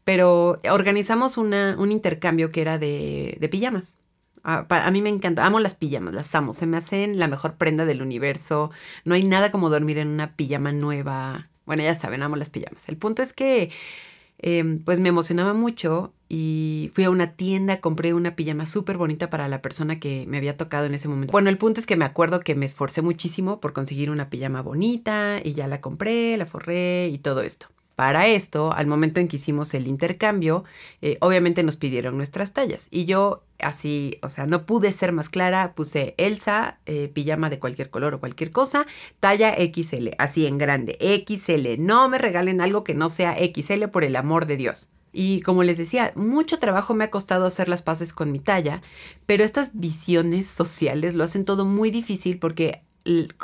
pero 0.06 0.60
organizamos 0.72 1.38
una, 1.38 1.76
un 1.78 1.92
intercambio 1.92 2.52
que 2.52 2.62
era 2.62 2.80
de, 2.80 3.38
de 3.40 3.50
pijamas. 3.50 3.96
A, 4.44 4.66
a, 4.70 4.92
mí 4.92 5.02
me 5.02 5.10
encanta, 5.10 5.46
amo 5.46 5.60
las 5.60 5.76
pijamas, 5.76 6.14
las 6.14 6.34
amo, 6.34 6.54
se 6.54 6.66
me 6.66 6.78
hacen 6.78 7.20
la 7.20 7.28
mejor 7.28 7.56
prenda 7.56 7.86
del 7.86 8.02
universo. 8.02 8.72
No 9.06 9.16
hay 9.16 9.24
nada 9.24 9.52
como 9.52 9.70
dormir 9.70 9.98
en 9.98 10.08
una 10.08 10.36
pijama 10.36 10.72
nueva. 10.72 11.50
Bueno, 11.66 11.84
ya 11.84 11.96
saben, 11.96 12.24
amo 12.24 12.36
las 12.36 12.50
pijamas. 12.50 12.90
El 12.90 12.98
punto 12.98 13.22
es 13.22 13.34
que, 13.34 13.70
eh, 14.40 14.80
pues 14.84 15.00
me 15.00 15.10
emocionaba 15.10 15.54
mucho 15.54 16.14
y 16.28 16.90
fui 16.94 17.04
a 17.04 17.12
una 17.12 17.34
tienda, 17.34 17.80
compré 17.80 18.14
una 18.14 18.36
pijama 18.36 18.66
súper 18.66 18.98
bonita 18.98 19.30
para 19.30 19.48
la 19.48 19.62
persona 19.62 20.00
que 20.00 20.26
me 20.28 20.38
había 20.38 20.58
tocado 20.58 20.86
en 20.86 20.96
ese 20.96 21.08
momento. 21.08 21.32
Bueno, 21.32 21.50
el 21.50 21.58
punto 21.58 21.80
es 21.80 21.86
que 21.86 21.96
me 21.96 22.06
acuerdo 22.06 22.40
que 22.40 22.56
me 22.56 22.66
esforcé 22.66 23.02
muchísimo 23.04 23.60
por 23.60 23.74
conseguir 23.74 24.10
una 24.10 24.30
pijama 24.30 24.62
bonita 24.62 25.40
y 25.44 25.54
ya 25.54 25.68
la 25.68 25.82
compré, 25.82 26.38
la 26.38 26.48
forré 26.48 27.10
y 27.10 27.20
todo 27.20 27.42
esto. 27.42 27.68
Para 28.02 28.26
esto, 28.26 28.74
al 28.74 28.88
momento 28.88 29.20
en 29.20 29.28
que 29.28 29.36
hicimos 29.36 29.76
el 29.76 29.86
intercambio, 29.86 30.64
eh, 31.04 31.20
obviamente 31.22 31.62
nos 31.62 31.78
pidieron 31.78 32.18
nuestras 32.18 32.52
tallas. 32.52 32.88
Y 32.90 33.06
yo 33.06 33.44
así, 33.60 34.18
o 34.24 34.28
sea, 34.28 34.48
no 34.48 34.66
pude 34.66 34.92
ser 34.92 35.12
más 35.12 35.30
clara, 35.30 35.74
puse 35.76 36.16
Elsa, 36.18 36.80
eh, 36.88 37.10
pijama 37.14 37.52
de 37.52 37.60
cualquier 37.60 37.92
color 37.92 38.16
o 38.16 38.20
cualquier 38.20 38.52
cosa, 38.52 38.88
talla 39.20 39.54
XL, 39.56 40.16
así 40.18 40.48
en 40.48 40.58
grande, 40.58 40.98
XL. 41.28 41.78
No 41.78 42.10
me 42.10 42.18
regalen 42.18 42.60
algo 42.60 42.84
que 42.84 42.96
no 42.96 43.08
sea 43.08 43.36
XL 43.38 43.84
por 43.90 44.04
el 44.04 44.16
amor 44.16 44.48
de 44.48 44.58
Dios. 44.58 44.90
Y 45.14 45.42
como 45.42 45.62
les 45.62 45.78
decía, 45.78 46.12
mucho 46.16 46.58
trabajo 46.58 46.96
me 46.96 47.04
ha 47.04 47.12
costado 47.12 47.46
hacer 47.46 47.70
las 47.70 47.84
paces 47.84 48.14
con 48.14 48.32
mi 48.32 48.40
talla, 48.40 48.82
pero 49.28 49.44
estas 49.44 49.80
visiones 49.80 50.48
sociales 50.48 51.14
lo 51.14 51.24
hacen 51.24 51.46
todo 51.46 51.66
muy 51.66 51.92
difícil 51.92 52.40
porque 52.40 52.82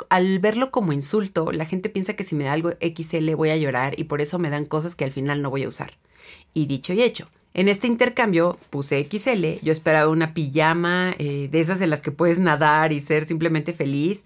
al 0.08 0.38
verlo 0.38 0.70
como 0.70 0.92
insulto, 0.92 1.52
la 1.52 1.64
gente 1.66 1.88
piensa 1.88 2.14
que 2.14 2.24
si 2.24 2.34
me 2.34 2.44
da 2.44 2.52
algo 2.52 2.70
XL 2.80 3.34
voy 3.34 3.50
a 3.50 3.56
llorar 3.56 3.98
y 3.98 4.04
por 4.04 4.20
eso 4.20 4.38
me 4.38 4.50
dan 4.50 4.66
cosas 4.66 4.94
que 4.94 5.04
al 5.04 5.10
final 5.10 5.42
no 5.42 5.50
voy 5.50 5.64
a 5.64 5.68
usar. 5.68 5.94
Y 6.54 6.66
dicho 6.66 6.92
y 6.92 7.02
hecho, 7.02 7.28
en 7.54 7.68
este 7.68 7.86
intercambio 7.86 8.58
puse 8.70 9.08
XL, 9.10 9.64
yo 9.64 9.72
esperaba 9.72 10.10
una 10.10 10.34
pijama 10.34 11.14
eh, 11.18 11.48
de 11.50 11.60
esas 11.60 11.80
en 11.80 11.90
las 11.90 12.02
que 12.02 12.12
puedes 12.12 12.38
nadar 12.38 12.92
y 12.92 13.00
ser 13.00 13.24
simplemente 13.24 13.72
feliz. 13.72 14.22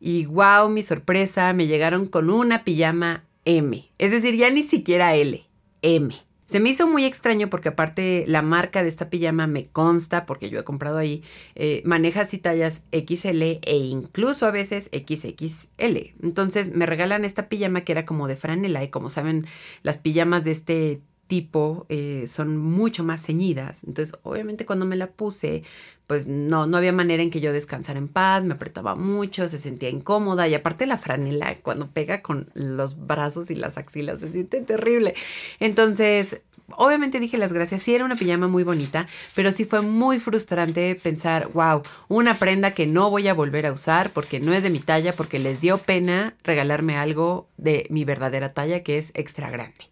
Y 0.00 0.26
wow, 0.26 0.68
mi 0.68 0.82
sorpresa, 0.82 1.52
me 1.52 1.66
llegaron 1.68 2.06
con 2.06 2.28
una 2.28 2.64
pijama 2.64 3.24
M. 3.44 3.88
Es 3.98 4.10
decir, 4.10 4.34
ya 4.34 4.50
ni 4.50 4.62
siquiera 4.62 5.14
L, 5.14 5.44
M. 5.82 6.14
Se 6.52 6.60
me 6.60 6.68
hizo 6.68 6.86
muy 6.86 7.06
extraño 7.06 7.48
porque 7.48 7.70
aparte 7.70 8.26
la 8.28 8.42
marca 8.42 8.82
de 8.82 8.90
esta 8.90 9.08
pijama 9.08 9.46
me 9.46 9.64
consta, 9.64 10.26
porque 10.26 10.50
yo 10.50 10.60
he 10.60 10.64
comprado 10.64 10.98
ahí, 10.98 11.22
eh, 11.54 11.80
maneja 11.86 12.20
así 12.20 12.36
tallas 12.36 12.82
XL 12.92 13.40
e 13.62 13.76
incluso 13.78 14.44
a 14.44 14.50
veces 14.50 14.90
XXL. 14.92 16.12
Entonces 16.22 16.76
me 16.76 16.84
regalan 16.84 17.24
esta 17.24 17.48
pijama 17.48 17.80
que 17.80 17.92
era 17.92 18.04
como 18.04 18.28
de 18.28 18.36
franela 18.36 18.84
y 18.84 18.90
como 18.90 19.08
saben 19.08 19.46
las 19.82 19.96
pijamas 19.96 20.44
de 20.44 20.50
este 20.50 21.00
tipo 21.32 21.86
eh, 21.88 22.26
son 22.26 22.58
mucho 22.58 23.04
más 23.04 23.24
ceñidas. 23.24 23.84
Entonces, 23.84 24.14
obviamente 24.22 24.66
cuando 24.66 24.84
me 24.84 24.96
la 24.96 25.12
puse, 25.12 25.62
pues 26.06 26.26
no, 26.26 26.66
no 26.66 26.76
había 26.76 26.92
manera 26.92 27.22
en 27.22 27.30
que 27.30 27.40
yo 27.40 27.54
descansara 27.54 27.98
en 27.98 28.08
paz, 28.08 28.44
me 28.44 28.52
apretaba 28.52 28.96
mucho, 28.96 29.48
se 29.48 29.56
sentía 29.56 29.88
incómoda 29.88 30.46
y 30.46 30.52
aparte 30.52 30.84
la 30.84 30.98
franela 30.98 31.54
cuando 31.62 31.88
pega 31.88 32.20
con 32.20 32.50
los 32.52 33.06
brazos 33.06 33.50
y 33.50 33.54
las 33.54 33.78
axilas 33.78 34.20
se 34.20 34.30
siente 34.30 34.60
terrible. 34.60 35.14
Entonces, 35.58 36.42
obviamente 36.76 37.18
dije 37.18 37.38
las 37.38 37.54
gracias, 37.54 37.82
sí 37.82 37.94
era 37.94 38.04
una 38.04 38.16
pijama 38.16 38.46
muy 38.46 38.62
bonita, 38.62 39.06
pero 39.34 39.52
sí 39.52 39.64
fue 39.64 39.80
muy 39.80 40.18
frustrante 40.18 40.94
pensar, 40.96 41.48
wow, 41.54 41.82
una 42.08 42.34
prenda 42.34 42.72
que 42.72 42.86
no 42.86 43.08
voy 43.08 43.28
a 43.28 43.32
volver 43.32 43.64
a 43.64 43.72
usar 43.72 44.10
porque 44.10 44.38
no 44.38 44.52
es 44.52 44.62
de 44.62 44.68
mi 44.68 44.80
talla, 44.80 45.14
porque 45.14 45.38
les 45.38 45.62
dio 45.62 45.78
pena 45.78 46.36
regalarme 46.44 46.98
algo 46.98 47.48
de 47.56 47.86
mi 47.88 48.04
verdadera 48.04 48.52
talla 48.52 48.82
que 48.82 48.98
es 48.98 49.12
extra 49.14 49.50
grande. 49.50 49.91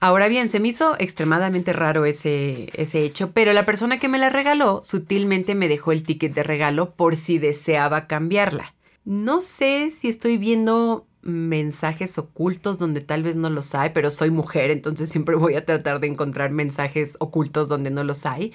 Ahora 0.00 0.28
bien, 0.28 0.48
se 0.48 0.60
me 0.60 0.68
hizo 0.68 0.94
extremadamente 1.00 1.72
raro 1.72 2.04
ese, 2.04 2.70
ese 2.74 3.02
hecho, 3.02 3.32
pero 3.32 3.52
la 3.52 3.66
persona 3.66 3.98
que 3.98 4.08
me 4.08 4.18
la 4.18 4.30
regaló 4.30 4.80
sutilmente 4.84 5.56
me 5.56 5.66
dejó 5.66 5.90
el 5.90 6.04
ticket 6.04 6.34
de 6.34 6.44
regalo 6.44 6.94
por 6.94 7.16
si 7.16 7.38
deseaba 7.38 8.06
cambiarla. 8.06 8.74
No 9.04 9.40
sé 9.40 9.90
si 9.90 10.08
estoy 10.08 10.38
viendo 10.38 11.08
mensajes 11.22 12.16
ocultos 12.16 12.78
donde 12.78 13.00
tal 13.00 13.24
vez 13.24 13.36
no 13.36 13.50
los 13.50 13.74
hay, 13.74 13.90
pero 13.90 14.10
soy 14.12 14.30
mujer, 14.30 14.70
entonces 14.70 15.08
siempre 15.08 15.34
voy 15.34 15.54
a 15.54 15.64
tratar 15.64 15.98
de 15.98 16.06
encontrar 16.06 16.50
mensajes 16.50 17.16
ocultos 17.18 17.68
donde 17.68 17.90
no 17.90 18.04
los 18.04 18.24
hay. 18.24 18.52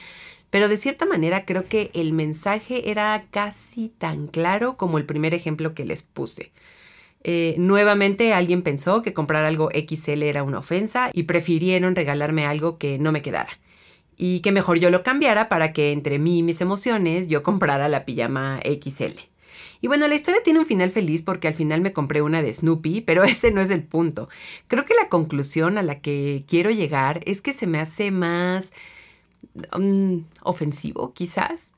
Pero 0.49 0.69
de 0.69 0.77
cierta 0.77 1.05
manera 1.05 1.45
creo 1.45 1.65
que 1.65 1.91
el 1.93 2.13
mensaje 2.13 2.89
era 2.91 3.25
casi 3.31 3.89
tan 3.89 4.27
claro 4.27 4.77
como 4.77 4.97
el 4.97 5.05
primer 5.05 5.33
ejemplo 5.33 5.73
que 5.73 5.83
les 5.83 6.03
puse. 6.03 6.51
Eh, 7.23 7.55
nuevamente 7.57 8.33
alguien 8.33 8.61
pensó 8.61 9.01
que 9.01 9.13
comprar 9.13 9.45
algo 9.45 9.69
XL 9.71 10.23
era 10.23 10.43
una 10.43 10.59
ofensa 10.59 11.09
y 11.13 11.23
prefirieron 11.23 11.95
regalarme 11.95 12.45
algo 12.45 12.77
que 12.77 12.99
no 12.99 13.11
me 13.11 13.21
quedara. 13.21 13.59
Y 14.17 14.41
que 14.41 14.51
mejor 14.51 14.77
yo 14.77 14.89
lo 14.89 15.03
cambiara 15.03 15.49
para 15.49 15.73
que 15.73 15.91
entre 15.91 16.19
mí 16.19 16.39
y 16.39 16.43
mis 16.43 16.61
emociones 16.61 17.27
yo 17.27 17.41
comprara 17.43 17.87
la 17.87 18.05
pijama 18.05 18.59
XL. 18.63 19.33
Y 19.83 19.87
bueno, 19.87 20.07
la 20.07 20.15
historia 20.15 20.41
tiene 20.41 20.59
un 20.59 20.65
final 20.65 20.91
feliz 20.91 21.23
porque 21.23 21.49
al 21.49 21.55
final 21.55 21.81
me 21.81 21.91
compré 21.91 22.21
una 22.21 22.41
de 22.41 22.53
Snoopy, 22.53 23.01
pero 23.01 23.23
ese 23.25 23.51
no 23.51 23.59
es 23.59 23.69
el 23.69 23.83
punto. 23.83 24.29
Creo 24.69 24.85
que 24.85 24.93
la 24.93 25.09
conclusión 25.09 25.77
a 25.77 25.83
la 25.83 25.99
que 25.99 26.45
quiero 26.47 26.71
llegar 26.71 27.19
es 27.25 27.41
que 27.41 27.51
se 27.51 27.67
me 27.67 27.79
hace 27.79 28.09
más 28.09 28.71
mm, 29.77 30.19
ofensivo, 30.43 31.13
quizás, 31.13 31.71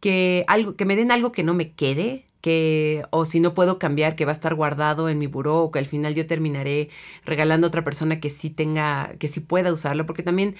que 0.00 0.44
algo 0.48 0.76
que 0.76 0.84
me 0.84 0.96
den 0.96 1.10
algo 1.10 1.32
que 1.32 1.42
no 1.42 1.54
me 1.54 1.72
quede, 1.72 2.25
que 2.46 3.04
o 3.10 3.24
si 3.24 3.40
no 3.40 3.54
puedo 3.54 3.80
cambiar, 3.80 4.14
que 4.14 4.24
va 4.24 4.30
a 4.30 4.34
estar 4.34 4.54
guardado 4.54 5.08
en 5.08 5.18
mi 5.18 5.26
buró 5.26 5.64
o 5.64 5.72
que 5.72 5.80
al 5.80 5.86
final 5.86 6.14
yo 6.14 6.28
terminaré 6.28 6.90
regalando 7.24 7.66
a 7.66 7.70
otra 7.70 7.82
persona 7.82 8.20
que 8.20 8.30
sí 8.30 8.50
tenga, 8.50 9.16
que 9.18 9.26
sí 9.26 9.40
pueda 9.40 9.72
usarlo, 9.72 10.06
porque 10.06 10.22
también 10.22 10.54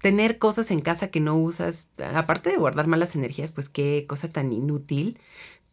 tener 0.00 0.38
cosas 0.38 0.70
en 0.70 0.80
casa 0.80 1.10
que 1.10 1.20
no 1.20 1.36
usas, 1.36 1.90
aparte 2.14 2.48
de 2.48 2.56
guardar 2.56 2.86
malas 2.86 3.16
energías, 3.16 3.52
pues 3.52 3.68
qué 3.68 4.06
cosa 4.08 4.32
tan 4.32 4.50
inútil, 4.50 5.18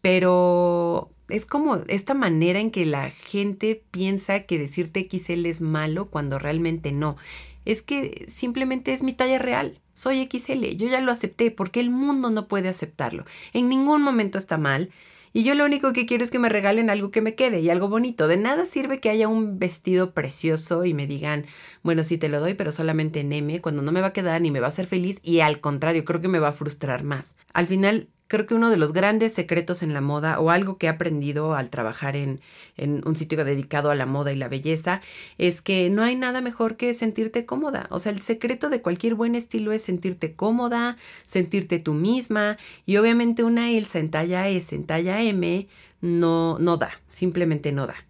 pero 0.02 1.12
es 1.30 1.46
como 1.46 1.78
esta 1.88 2.14
manera 2.14 2.60
en 2.60 2.70
que 2.70 2.86
la 2.86 3.10
gente 3.10 3.82
piensa 3.90 4.42
que 4.42 4.60
decirte 4.60 5.08
XL 5.10 5.46
es 5.46 5.62
malo 5.62 6.10
cuando 6.10 6.40
realmente 6.40 6.92
no. 6.92 7.16
Es 7.64 7.82
que 7.82 8.26
simplemente 8.28 8.92
es 8.92 9.02
mi 9.02 9.14
talla 9.14 9.40
real. 9.40 9.80
Soy 9.94 10.28
XL, 10.30 10.76
yo 10.76 10.90
ya 10.90 11.00
lo 11.00 11.14
acepté 11.14 11.52
porque 11.52 11.80
el 11.80 11.90
mundo 11.90 12.32
no 12.32 12.50
puede 12.50 12.68
aceptarlo. 12.68 13.26
En 13.54 13.70
ningún 13.70 14.02
momento 14.02 14.38
está 14.38 14.58
mal 14.58 14.92
y 15.34 15.44
yo 15.44 15.56
lo 15.56 15.66
único 15.66 15.94
que 15.94 16.06
quiero 16.06 16.24
es 16.24 16.32
que 16.32 16.40
me 16.40 16.50
regalen 16.50 16.90
algo 16.90 17.12
que 17.12 17.22
me 17.22 17.36
quede 17.36 17.60
y 17.60 17.70
algo 17.70 17.90
bonito. 17.90 18.28
De 18.28 18.38
nada 18.38 18.66
sirve 18.66 19.00
que 19.00 19.10
haya 19.10 19.28
un 19.28 19.60
vestido 19.60 20.14
precioso 20.14 20.86
y 20.86 20.94
me 20.94 21.08
digan, 21.08 21.46
bueno, 21.84 22.04
sí 22.04 22.18
te 22.18 22.30
lo 22.30 22.40
doy, 22.40 22.54
pero 22.54 22.72
solamente 22.72 23.20
en 23.20 23.34
M, 23.34 23.62
cuando 23.62 23.82
no 23.82 23.92
me 23.92 24.02
va 24.02 24.08
a 24.08 24.14
quedar 24.14 24.42
ni 24.42 24.52
me 24.52 24.60
va 24.60 24.68
a 24.68 24.70
hacer 24.70 24.88
feliz 24.88 25.20
y 25.24 25.40
al 25.42 25.60
contrario, 25.60 26.06
creo 26.06 26.22
que 26.22 26.28
me 26.28 26.40
va 26.40 26.50
a 26.50 26.54
frustrar 26.54 27.04
más. 27.04 27.36
Al 27.54 27.68
final, 27.68 28.10
creo 28.28 28.46
que 28.46 28.56
uno 28.56 28.70
de 28.70 28.78
los 28.78 28.94
grandes 28.94 29.34
secretos 29.34 29.84
en 29.84 29.94
la 29.94 30.02
moda 30.02 30.40
o 30.40 30.50
algo 30.50 30.78
que 30.78 30.88
he 30.88 30.90
aprendido 30.90 31.56
al 31.56 31.70
trabajar 31.70 32.16
en, 32.16 32.40
un 32.78 33.16
sitio 33.16 33.44
dedicado 33.44 33.90
a 33.90 33.96
la 33.96 34.06
moda 34.06 34.32
y 34.32 34.36
la 34.36 34.50
belleza 34.50 35.02
es 35.38 35.62
que 35.62 35.90
no 35.90 36.04
hay 36.04 36.16
nada 36.16 36.42
mejor 36.42 36.78
que 36.78 36.94
sentirte 36.94 37.46
cómoda. 37.46 37.88
O 37.90 38.00
sea, 38.00 38.12
el 38.12 38.22
secreto 38.22 38.70
de 38.70 38.82
cualquier 38.82 39.16
buen 39.16 39.36
estilo 39.36 39.72
es 39.72 39.84
sentirte 39.84 40.34
cómoda, 40.34 40.98
sentirte 41.26 41.80
tú 41.80 41.94
misma 41.94 42.58
y 42.86 42.98
obviamente 42.98 43.44
una 43.44 43.72
Elsa 43.72 44.00
en 44.00 44.12
talla 44.12 44.48
S, 44.48 44.76
en 44.76 44.86
talla 44.86 45.22
M, 45.22 45.68
no, 46.02 46.58
no 46.60 46.78
da, 46.78 46.92
simplemente 47.08 47.72
no 47.72 47.88
da. 47.88 48.07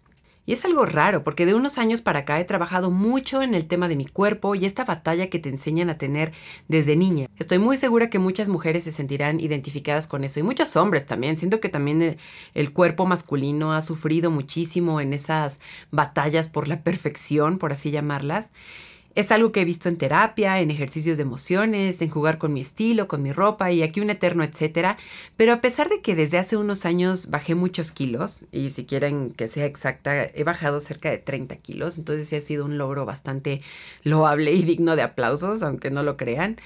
Y 0.48 0.54
es 0.54 0.64
algo 0.64 0.86
raro, 0.86 1.24
porque 1.24 1.44
de 1.44 1.52
unos 1.52 1.76
años 1.76 2.00
para 2.00 2.20
acá 2.20 2.40
he 2.40 2.44
trabajado 2.46 2.90
mucho 2.90 3.42
en 3.42 3.54
el 3.54 3.66
tema 3.66 3.86
de 3.86 3.96
mi 3.96 4.06
cuerpo 4.06 4.54
y 4.54 4.64
esta 4.64 4.86
batalla 4.86 5.28
que 5.28 5.38
te 5.38 5.50
enseñan 5.50 5.90
a 5.90 5.98
tener 5.98 6.32
desde 6.68 6.96
niña. 6.96 7.26
Estoy 7.38 7.58
muy 7.58 7.76
segura 7.76 8.08
que 8.08 8.18
muchas 8.18 8.48
mujeres 8.48 8.84
se 8.84 8.92
sentirán 8.92 9.40
identificadas 9.40 10.06
con 10.06 10.24
eso 10.24 10.40
y 10.40 10.42
muchos 10.42 10.74
hombres 10.76 11.04
también. 11.04 11.36
Siento 11.36 11.60
que 11.60 11.68
también 11.68 12.00
el, 12.00 12.16
el 12.54 12.72
cuerpo 12.72 13.04
masculino 13.04 13.74
ha 13.74 13.82
sufrido 13.82 14.30
muchísimo 14.30 15.02
en 15.02 15.12
esas 15.12 15.60
batallas 15.90 16.48
por 16.48 16.66
la 16.66 16.82
perfección, 16.82 17.58
por 17.58 17.72
así 17.72 17.90
llamarlas. 17.90 18.50
Es 19.18 19.32
algo 19.32 19.50
que 19.50 19.62
he 19.62 19.64
visto 19.64 19.88
en 19.88 19.96
terapia, 19.96 20.60
en 20.60 20.70
ejercicios 20.70 21.16
de 21.16 21.24
emociones, 21.24 22.00
en 22.02 22.08
jugar 22.08 22.38
con 22.38 22.52
mi 22.52 22.60
estilo, 22.60 23.08
con 23.08 23.20
mi 23.20 23.32
ropa 23.32 23.72
y 23.72 23.82
aquí 23.82 24.00
un 24.00 24.10
eterno 24.10 24.44
etcétera. 24.44 24.96
Pero 25.36 25.52
a 25.52 25.60
pesar 25.60 25.88
de 25.88 26.00
que 26.00 26.14
desde 26.14 26.38
hace 26.38 26.56
unos 26.56 26.84
años 26.84 27.28
bajé 27.28 27.56
muchos 27.56 27.90
kilos, 27.90 28.42
y 28.52 28.70
si 28.70 28.84
quieren 28.86 29.32
que 29.32 29.48
sea 29.48 29.66
exacta, 29.66 30.22
he 30.22 30.44
bajado 30.44 30.78
cerca 30.78 31.10
de 31.10 31.18
30 31.18 31.56
kilos, 31.56 31.98
entonces 31.98 32.28
sí 32.28 32.36
ha 32.36 32.40
sido 32.40 32.64
un 32.64 32.78
logro 32.78 33.06
bastante 33.06 33.60
loable 34.04 34.52
y 34.52 34.62
digno 34.62 34.94
de 34.94 35.02
aplausos, 35.02 35.64
aunque 35.64 35.90
no 35.90 36.04
lo 36.04 36.16
crean. 36.16 36.56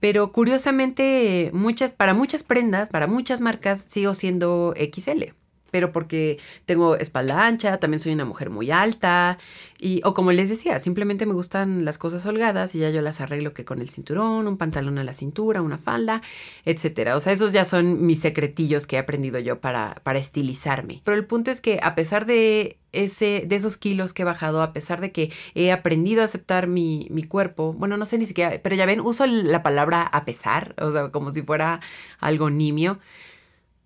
Pero 0.00 0.32
curiosamente, 0.32 1.50
muchas, 1.52 1.90
para 1.92 2.14
muchas 2.14 2.44
prendas, 2.44 2.88
para 2.88 3.08
muchas 3.08 3.42
marcas, 3.42 3.84
sigo 3.86 4.14
siendo 4.14 4.72
XL 4.74 5.34
pero 5.70 5.92
porque 5.92 6.38
tengo 6.66 6.96
espalda 6.96 7.46
ancha, 7.46 7.78
también 7.78 8.00
soy 8.00 8.12
una 8.12 8.24
mujer 8.24 8.50
muy 8.50 8.70
alta, 8.70 9.38
y, 9.80 10.02
o 10.04 10.12
como 10.12 10.30
les 10.32 10.50
decía, 10.50 10.78
simplemente 10.78 11.24
me 11.24 11.32
gustan 11.32 11.86
las 11.86 11.96
cosas 11.96 12.26
holgadas 12.26 12.74
y 12.74 12.80
ya 12.80 12.90
yo 12.90 13.00
las 13.00 13.20
arreglo 13.22 13.54
que 13.54 13.64
con 13.64 13.80
el 13.80 13.88
cinturón, 13.88 14.46
un 14.46 14.58
pantalón 14.58 14.98
a 14.98 15.04
la 15.04 15.14
cintura, 15.14 15.62
una 15.62 15.78
falda, 15.78 16.20
etcétera. 16.66 17.16
O 17.16 17.20
sea, 17.20 17.32
esos 17.32 17.52
ya 17.52 17.64
son 17.64 18.04
mis 18.04 18.20
secretillos 18.20 18.86
que 18.86 18.96
he 18.96 18.98
aprendido 18.98 19.38
yo 19.38 19.60
para, 19.60 20.00
para 20.02 20.18
estilizarme. 20.18 21.00
Pero 21.04 21.16
el 21.16 21.24
punto 21.24 21.50
es 21.50 21.62
que 21.62 21.80
a 21.82 21.94
pesar 21.94 22.26
de 22.26 22.76
ese, 22.92 23.44
de 23.46 23.56
esos 23.56 23.78
kilos 23.78 24.12
que 24.12 24.22
he 24.22 24.24
bajado, 24.26 24.62
a 24.62 24.74
pesar 24.74 25.00
de 25.00 25.12
que 25.12 25.32
he 25.54 25.72
aprendido 25.72 26.20
a 26.20 26.26
aceptar 26.26 26.66
mi, 26.66 27.06
mi 27.10 27.22
cuerpo, 27.22 27.72
bueno, 27.72 27.96
no 27.96 28.04
sé 28.04 28.18
ni 28.18 28.26
siquiera, 28.26 28.60
pero 28.62 28.76
ya 28.76 28.84
ven, 28.84 29.00
uso 29.00 29.24
la 29.26 29.62
palabra 29.62 30.02
a 30.02 30.26
pesar, 30.26 30.74
o 30.78 30.92
sea, 30.92 31.08
como 31.08 31.32
si 31.32 31.40
fuera 31.42 31.80
algo 32.18 32.50
nimio. 32.50 32.98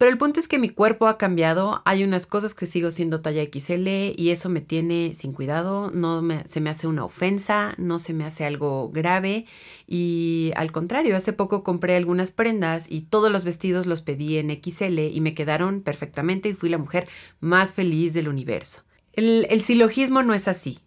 Pero 0.04 0.12
el 0.12 0.18
punto 0.18 0.38
es 0.38 0.48
que 0.48 0.58
mi 0.58 0.68
cuerpo 0.68 1.06
ha 1.06 1.16
cambiado, 1.16 1.80
hay 1.86 2.04
unas 2.04 2.26
cosas 2.26 2.52
que 2.52 2.66
sigo 2.66 2.90
siendo 2.90 3.22
talla 3.22 3.42
XL 3.42 3.88
y 4.14 4.28
eso 4.28 4.50
me 4.50 4.60
tiene 4.60 5.14
sin 5.14 5.32
cuidado, 5.32 5.90
no 5.94 6.22
se 6.44 6.60
me 6.60 6.68
hace 6.68 6.86
una 6.86 7.06
ofensa, 7.06 7.72
no 7.78 7.98
se 7.98 8.12
me 8.12 8.26
hace 8.26 8.44
algo 8.44 8.90
grave 8.90 9.46
y 9.86 10.52
al 10.56 10.72
contrario, 10.72 11.16
hace 11.16 11.32
poco 11.32 11.64
compré 11.64 11.96
algunas 11.96 12.32
prendas 12.32 12.84
y 12.86 13.00
todos 13.00 13.32
los 13.32 13.44
vestidos 13.44 13.86
los 13.86 14.02
pedí 14.02 14.36
en 14.36 14.50
XL 14.50 14.98
y 14.98 15.22
me 15.22 15.32
quedaron 15.32 15.80
perfectamente 15.80 16.50
y 16.50 16.54
fui 16.54 16.68
la 16.68 16.76
mujer 16.76 17.08
más 17.40 17.72
feliz 17.72 18.12
del 18.12 18.28
universo. 18.28 18.82
El, 19.14 19.46
el 19.48 19.62
silogismo 19.62 20.22
no 20.22 20.34
es 20.34 20.48
así. 20.48 20.80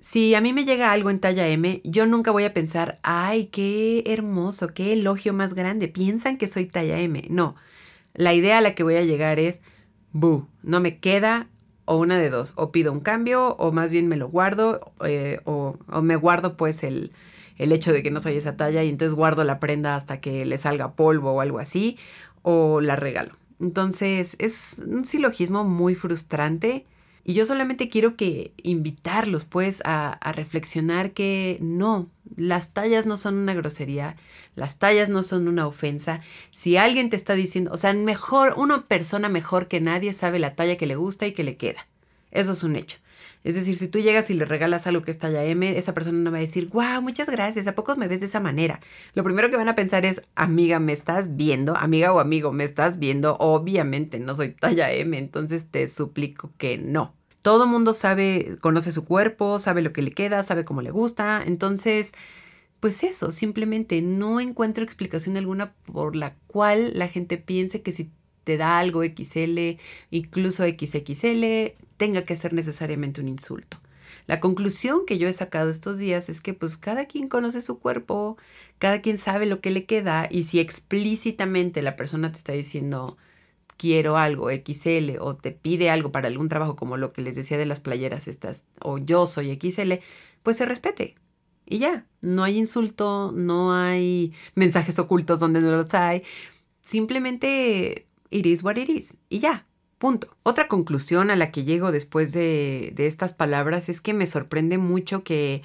Si 0.00 0.34
a 0.34 0.40
mí 0.40 0.52
me 0.52 0.64
llega 0.64 0.90
algo 0.90 1.10
en 1.10 1.20
talla 1.20 1.46
M, 1.46 1.82
yo 1.84 2.06
nunca 2.06 2.32
voy 2.32 2.42
a 2.42 2.52
pensar, 2.52 2.98
ay, 3.04 3.46
qué 3.46 4.02
hermoso, 4.06 4.74
qué 4.74 4.94
elogio 4.94 5.32
más 5.32 5.54
grande, 5.54 5.86
piensan 5.86 6.36
que 6.36 6.48
soy 6.48 6.66
talla 6.66 6.98
M. 6.98 7.26
No, 7.30 7.54
la 8.16 8.34
idea 8.34 8.58
a 8.58 8.60
la 8.60 8.74
que 8.74 8.82
voy 8.82 8.96
a 8.96 9.02
llegar 9.02 9.38
es, 9.38 9.60
bu, 10.12 10.46
no 10.62 10.80
me 10.80 10.98
queda 10.98 11.48
o 11.84 11.96
una 11.98 12.18
de 12.18 12.30
dos, 12.30 12.52
o 12.56 12.72
pido 12.72 12.92
un 12.92 13.00
cambio 13.00 13.54
o 13.56 13.70
más 13.70 13.92
bien 13.92 14.08
me 14.08 14.16
lo 14.16 14.28
guardo 14.28 14.92
eh, 15.04 15.40
o, 15.44 15.76
me 16.02 16.16
guardo 16.16 16.56
pues 16.56 16.82
el, 16.82 17.12
el 17.58 17.72
hecho 17.72 17.92
de 17.92 18.02
que 18.02 18.10
no 18.10 18.20
soy 18.20 18.36
esa 18.36 18.56
talla 18.56 18.82
y 18.82 18.88
entonces 18.88 19.14
guardo 19.14 19.44
la 19.44 19.60
prenda 19.60 19.94
hasta 19.94 20.20
que 20.20 20.44
le 20.44 20.58
salga 20.58 20.94
polvo 20.94 21.32
o 21.32 21.40
algo 21.40 21.58
así 21.58 21.96
o 22.42 22.80
la 22.80 22.96
regalo. 22.96 23.32
Entonces 23.60 24.36
es 24.38 24.82
un 24.86 25.04
silogismo 25.04 25.64
muy 25.64 25.94
frustrante 25.94 26.86
y 27.28 27.34
yo 27.34 27.44
solamente 27.44 27.88
quiero 27.88 28.16
que 28.16 28.52
invitarlos 28.62 29.44
pues 29.44 29.82
a, 29.84 30.16
reflexionar 30.32 31.10
que 31.10 31.58
no, 31.60 32.08
las 32.36 32.72
tallas 32.72 33.04
no 33.04 33.16
son 33.16 33.36
una 33.36 33.52
grosería, 33.52 34.14
las 34.54 34.78
tallas 34.78 35.08
no 35.08 35.24
son 35.24 35.48
una 35.48 35.66
ofensa. 35.66 36.20
Si 36.52 36.76
alguien 36.76 37.10
te 37.10 37.16
está 37.16 37.34
diciendo, 37.34 37.72
o 37.72 37.78
sea, 37.78 37.92
mejor, 37.94 38.54
una 38.56 38.86
persona 38.86 39.28
mejor 39.28 39.66
que 39.66 39.80
nadie 39.80 40.12
sabe 40.12 40.38
la 40.38 40.54
talla 40.54 40.76
que 40.76 40.86
le 40.86 40.94
gusta 40.94 41.26
y 41.26 41.32
que 41.32 41.42
le 41.42 41.56
queda. 41.56 41.88
Eso 42.30 42.52
es 42.52 42.62
un 42.62 42.76
hecho. 42.76 42.98
Es 43.42 43.56
decir, 43.56 43.76
si 43.76 43.88
tú 43.88 43.98
llegas 43.98 44.30
y 44.30 44.34
le 44.34 44.44
regalas 44.44 44.86
algo 44.86 45.02
que 45.02 45.10
es 45.10 45.18
talla 45.18 45.42
M, 45.42 45.76
esa 45.76 45.94
persona 45.94 46.18
no 46.18 46.30
va 46.30 46.36
a 46.36 46.40
decir, 46.40 46.68
wow, 46.68 47.02
muchas 47.02 47.28
gracias, 47.28 47.66
¿a 47.66 47.74
poco 47.74 47.96
me 47.96 48.06
ves 48.06 48.20
de 48.20 48.26
esa 48.26 48.38
manera? 48.38 48.78
Lo 49.14 49.24
primero 49.24 49.50
que 49.50 49.56
van 49.56 49.68
a 49.68 49.74
pensar 49.74 50.06
es, 50.06 50.22
amiga, 50.36 50.78
¿me 50.78 50.92
estás 50.92 51.34
viendo? 51.34 51.76
Amiga 51.76 52.12
o 52.12 52.20
amigo, 52.20 52.52
¿me 52.52 52.62
estás 52.62 53.00
viendo? 53.00 53.36
Obviamente 53.40 54.20
no 54.20 54.36
soy 54.36 54.50
talla 54.52 54.92
M, 54.92 55.18
entonces 55.18 55.66
te 55.68 55.88
suplico 55.88 56.52
que 56.56 56.78
no. 56.78 57.15
Todo 57.46 57.68
mundo 57.68 57.92
sabe, 57.92 58.58
conoce 58.60 58.90
su 58.90 59.04
cuerpo, 59.04 59.60
sabe 59.60 59.80
lo 59.80 59.92
que 59.92 60.02
le 60.02 60.10
queda, 60.10 60.42
sabe 60.42 60.64
cómo 60.64 60.82
le 60.82 60.90
gusta. 60.90 61.44
Entonces, 61.46 62.12
pues 62.80 63.04
eso, 63.04 63.30
simplemente 63.30 64.02
no 64.02 64.40
encuentro 64.40 64.82
explicación 64.82 65.36
alguna 65.36 65.72
por 65.84 66.16
la 66.16 66.34
cual 66.48 66.98
la 66.98 67.06
gente 67.06 67.38
piense 67.38 67.82
que 67.82 67.92
si 67.92 68.10
te 68.42 68.56
da 68.56 68.80
algo 68.80 69.04
XL, 69.04 69.78
incluso 70.10 70.64
XXL, 70.64 71.76
tenga 71.96 72.24
que 72.24 72.34
ser 72.34 72.52
necesariamente 72.52 73.20
un 73.20 73.28
insulto. 73.28 73.78
La 74.26 74.40
conclusión 74.40 75.06
que 75.06 75.16
yo 75.16 75.28
he 75.28 75.32
sacado 75.32 75.70
estos 75.70 75.98
días 75.98 76.28
es 76.28 76.40
que 76.40 76.52
pues 76.52 76.76
cada 76.76 77.04
quien 77.04 77.28
conoce 77.28 77.62
su 77.62 77.78
cuerpo, 77.78 78.36
cada 78.80 79.00
quien 79.02 79.18
sabe 79.18 79.46
lo 79.46 79.60
que 79.60 79.70
le 79.70 79.84
queda 79.84 80.26
y 80.28 80.42
si 80.42 80.58
explícitamente 80.58 81.80
la 81.82 81.94
persona 81.94 82.32
te 82.32 82.38
está 82.38 82.54
diciendo 82.54 83.16
quiero 83.76 84.16
algo 84.16 84.50
XL 84.50 85.18
o 85.20 85.36
te 85.36 85.52
pide 85.52 85.90
algo 85.90 86.12
para 86.12 86.28
algún 86.28 86.48
trabajo 86.48 86.76
como 86.76 86.96
lo 86.96 87.12
que 87.12 87.22
les 87.22 87.36
decía 87.36 87.58
de 87.58 87.66
las 87.66 87.80
playeras 87.80 88.28
estas 88.28 88.64
o 88.80 88.98
yo 88.98 89.26
soy 89.26 89.58
XL, 89.60 89.94
pues 90.42 90.56
se 90.56 90.66
respete. 90.66 91.16
Y 91.68 91.78
ya, 91.78 92.06
no 92.20 92.44
hay 92.44 92.58
insulto, 92.58 93.32
no 93.34 93.72
hay 93.72 94.32
mensajes 94.54 94.98
ocultos 94.98 95.40
donde 95.40 95.60
no 95.60 95.72
los 95.72 95.92
hay. 95.94 96.22
Simplemente 96.82 98.06
it 98.30 98.46
is 98.46 98.62
what 98.62 98.76
it 98.76 98.88
is. 98.88 99.16
Y 99.28 99.40
ya, 99.40 99.66
punto. 99.98 100.36
Otra 100.44 100.68
conclusión 100.68 101.30
a 101.30 101.36
la 101.36 101.50
que 101.50 101.64
llego 101.64 101.90
después 101.90 102.32
de, 102.32 102.92
de 102.94 103.06
estas 103.06 103.34
palabras 103.34 103.88
es 103.88 104.00
que 104.00 104.14
me 104.14 104.26
sorprende 104.26 104.78
mucho 104.78 105.24
que 105.24 105.62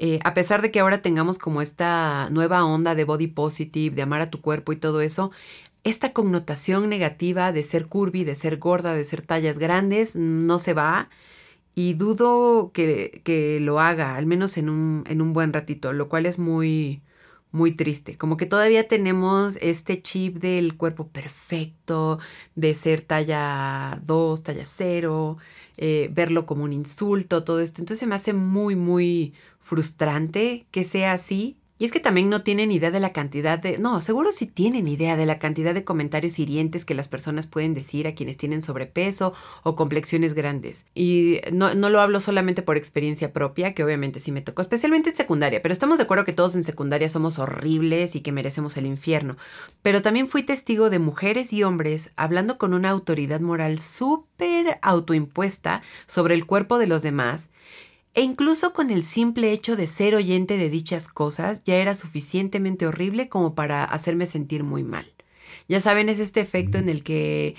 eh, 0.00 0.20
a 0.22 0.32
pesar 0.32 0.62
de 0.62 0.70
que 0.70 0.78
ahora 0.78 1.02
tengamos 1.02 1.38
como 1.38 1.60
esta 1.60 2.30
nueva 2.30 2.64
onda 2.64 2.94
de 2.94 3.04
body 3.04 3.26
positive, 3.26 3.96
de 3.96 4.02
amar 4.02 4.20
a 4.20 4.30
tu 4.30 4.40
cuerpo 4.40 4.72
y 4.72 4.76
todo 4.76 5.00
eso, 5.00 5.32
esta 5.88 6.12
connotación 6.12 6.88
negativa 6.88 7.52
de 7.52 7.62
ser 7.62 7.86
curvy, 7.86 8.24
de 8.24 8.34
ser 8.34 8.58
gorda, 8.58 8.94
de 8.94 9.04
ser 9.04 9.22
tallas 9.22 9.58
grandes, 9.58 10.16
no 10.16 10.58
se 10.58 10.74
va. 10.74 11.10
Y 11.74 11.94
dudo 11.94 12.72
que, 12.72 13.22
que 13.24 13.60
lo 13.60 13.80
haga, 13.80 14.16
al 14.16 14.26
menos 14.26 14.58
en 14.58 14.68
un, 14.68 15.04
en 15.08 15.22
un 15.22 15.32
buen 15.32 15.52
ratito, 15.52 15.92
lo 15.92 16.08
cual 16.08 16.26
es 16.26 16.38
muy, 16.38 17.02
muy 17.52 17.72
triste. 17.72 18.16
Como 18.18 18.36
que 18.36 18.46
todavía 18.46 18.88
tenemos 18.88 19.56
este 19.62 20.02
chip 20.02 20.38
del 20.38 20.76
cuerpo 20.76 21.08
perfecto, 21.08 22.18
de 22.54 22.74
ser 22.74 23.00
talla 23.02 24.00
2, 24.04 24.42
talla 24.42 24.64
0, 24.66 25.38
eh, 25.76 26.10
verlo 26.12 26.46
como 26.46 26.64
un 26.64 26.72
insulto, 26.72 27.44
todo 27.44 27.60
esto. 27.60 27.80
Entonces 27.82 28.08
me 28.08 28.14
hace 28.14 28.32
muy, 28.32 28.76
muy 28.76 29.34
frustrante 29.60 30.66
que 30.70 30.84
sea 30.84 31.12
así. 31.12 31.57
Y 31.78 31.84
es 31.84 31.92
que 31.92 32.00
también 32.00 32.28
no 32.28 32.42
tienen 32.42 32.72
idea 32.72 32.90
de 32.90 32.98
la 32.98 33.12
cantidad 33.12 33.58
de... 33.58 33.78
No, 33.78 34.00
seguro 34.00 34.32
sí 34.32 34.46
tienen 34.46 34.88
idea 34.88 35.16
de 35.16 35.26
la 35.26 35.38
cantidad 35.38 35.74
de 35.74 35.84
comentarios 35.84 36.40
hirientes 36.40 36.84
que 36.84 36.94
las 36.94 37.06
personas 37.06 37.46
pueden 37.46 37.72
decir 37.72 38.08
a 38.08 38.14
quienes 38.14 38.36
tienen 38.36 38.64
sobrepeso 38.64 39.32
o 39.62 39.76
complexiones 39.76 40.34
grandes. 40.34 40.86
Y 40.96 41.40
no, 41.52 41.74
no 41.74 41.88
lo 41.88 42.00
hablo 42.00 42.18
solamente 42.18 42.62
por 42.62 42.76
experiencia 42.76 43.32
propia, 43.32 43.74
que 43.74 43.84
obviamente 43.84 44.18
sí 44.18 44.32
me 44.32 44.42
tocó, 44.42 44.60
especialmente 44.60 45.10
en 45.10 45.16
secundaria, 45.16 45.62
pero 45.62 45.72
estamos 45.72 45.98
de 45.98 46.04
acuerdo 46.04 46.24
que 46.24 46.32
todos 46.32 46.56
en 46.56 46.64
secundaria 46.64 47.08
somos 47.08 47.38
horribles 47.38 48.16
y 48.16 48.22
que 48.22 48.32
merecemos 48.32 48.76
el 48.76 48.86
infierno. 48.86 49.36
Pero 49.80 50.02
también 50.02 50.26
fui 50.26 50.42
testigo 50.42 50.90
de 50.90 50.98
mujeres 50.98 51.52
y 51.52 51.62
hombres 51.62 52.12
hablando 52.16 52.58
con 52.58 52.74
una 52.74 52.90
autoridad 52.90 53.40
moral 53.40 53.78
súper 53.78 54.78
autoimpuesta 54.82 55.82
sobre 56.06 56.34
el 56.34 56.44
cuerpo 56.44 56.78
de 56.78 56.88
los 56.88 57.02
demás 57.02 57.50
e 58.14 58.22
incluso 58.22 58.72
con 58.72 58.90
el 58.90 59.04
simple 59.04 59.52
hecho 59.52 59.76
de 59.76 59.86
ser 59.86 60.14
oyente 60.14 60.56
de 60.56 60.70
dichas 60.70 61.08
cosas 61.08 61.62
ya 61.64 61.76
era 61.76 61.94
suficientemente 61.94 62.86
horrible 62.86 63.28
como 63.28 63.54
para 63.54 63.84
hacerme 63.84 64.26
sentir 64.26 64.64
muy 64.64 64.82
mal. 64.82 65.06
Ya 65.68 65.80
saben, 65.80 66.08
es 66.08 66.18
este 66.18 66.40
efecto 66.40 66.78
en 66.78 66.88
el 66.88 67.02
que 67.02 67.54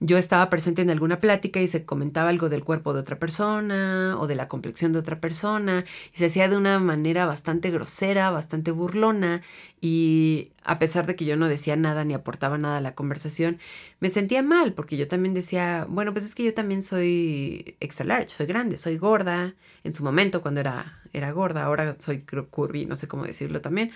yo 0.00 0.18
estaba 0.18 0.50
presente 0.50 0.82
en 0.82 0.90
alguna 0.90 1.18
plática 1.18 1.60
y 1.60 1.68
se 1.68 1.84
comentaba 1.84 2.28
algo 2.28 2.48
del 2.48 2.64
cuerpo 2.64 2.92
de 2.92 3.00
otra 3.00 3.18
persona 3.18 4.16
o 4.18 4.26
de 4.26 4.34
la 4.34 4.48
complexión 4.48 4.92
de 4.92 4.98
otra 4.98 5.20
persona 5.20 5.84
y 6.12 6.18
se 6.18 6.26
hacía 6.26 6.48
de 6.48 6.56
una 6.56 6.78
manera 6.78 7.26
bastante 7.26 7.70
grosera, 7.70 8.30
bastante 8.30 8.70
burlona 8.70 9.42
y 9.80 10.50
a 10.64 10.78
pesar 10.78 11.06
de 11.06 11.14
que 11.16 11.24
yo 11.24 11.36
no 11.36 11.48
decía 11.48 11.76
nada 11.76 12.04
ni 12.04 12.12
aportaba 12.12 12.58
nada 12.58 12.78
a 12.78 12.80
la 12.80 12.94
conversación, 12.94 13.58
me 14.00 14.10
sentía 14.10 14.42
mal 14.42 14.74
porque 14.74 14.96
yo 14.96 15.08
también 15.08 15.32
decía, 15.32 15.86
bueno, 15.88 16.12
pues 16.12 16.24
es 16.24 16.34
que 16.34 16.44
yo 16.44 16.54
también 16.54 16.82
soy 16.82 17.76
extra 17.80 18.04
large, 18.04 18.30
soy 18.30 18.46
grande, 18.46 18.76
soy 18.76 18.98
gorda, 18.98 19.54
en 19.84 19.94
su 19.94 20.02
momento 20.02 20.42
cuando 20.42 20.60
era, 20.60 21.00
era 21.12 21.30
gorda, 21.30 21.64
ahora 21.64 21.96
soy 21.98 22.24
curvy, 22.50 22.86
no 22.86 22.96
sé 22.96 23.08
cómo 23.08 23.24
decirlo 23.24 23.60
también, 23.60 23.92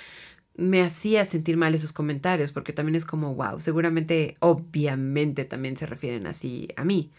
me 0.58 0.82
hacía 0.82 1.24
sentir 1.24 1.56
mal 1.56 1.74
esos 1.74 1.92
comentarios, 1.92 2.52
porque 2.52 2.72
también 2.72 2.96
es 2.96 3.04
como, 3.04 3.34
wow, 3.34 3.60
seguramente, 3.60 4.34
obviamente 4.40 5.44
también 5.44 5.76
se 5.76 5.86
refieren 5.86 6.26
así 6.26 6.68
a 6.76 6.84
mí. 6.84 7.12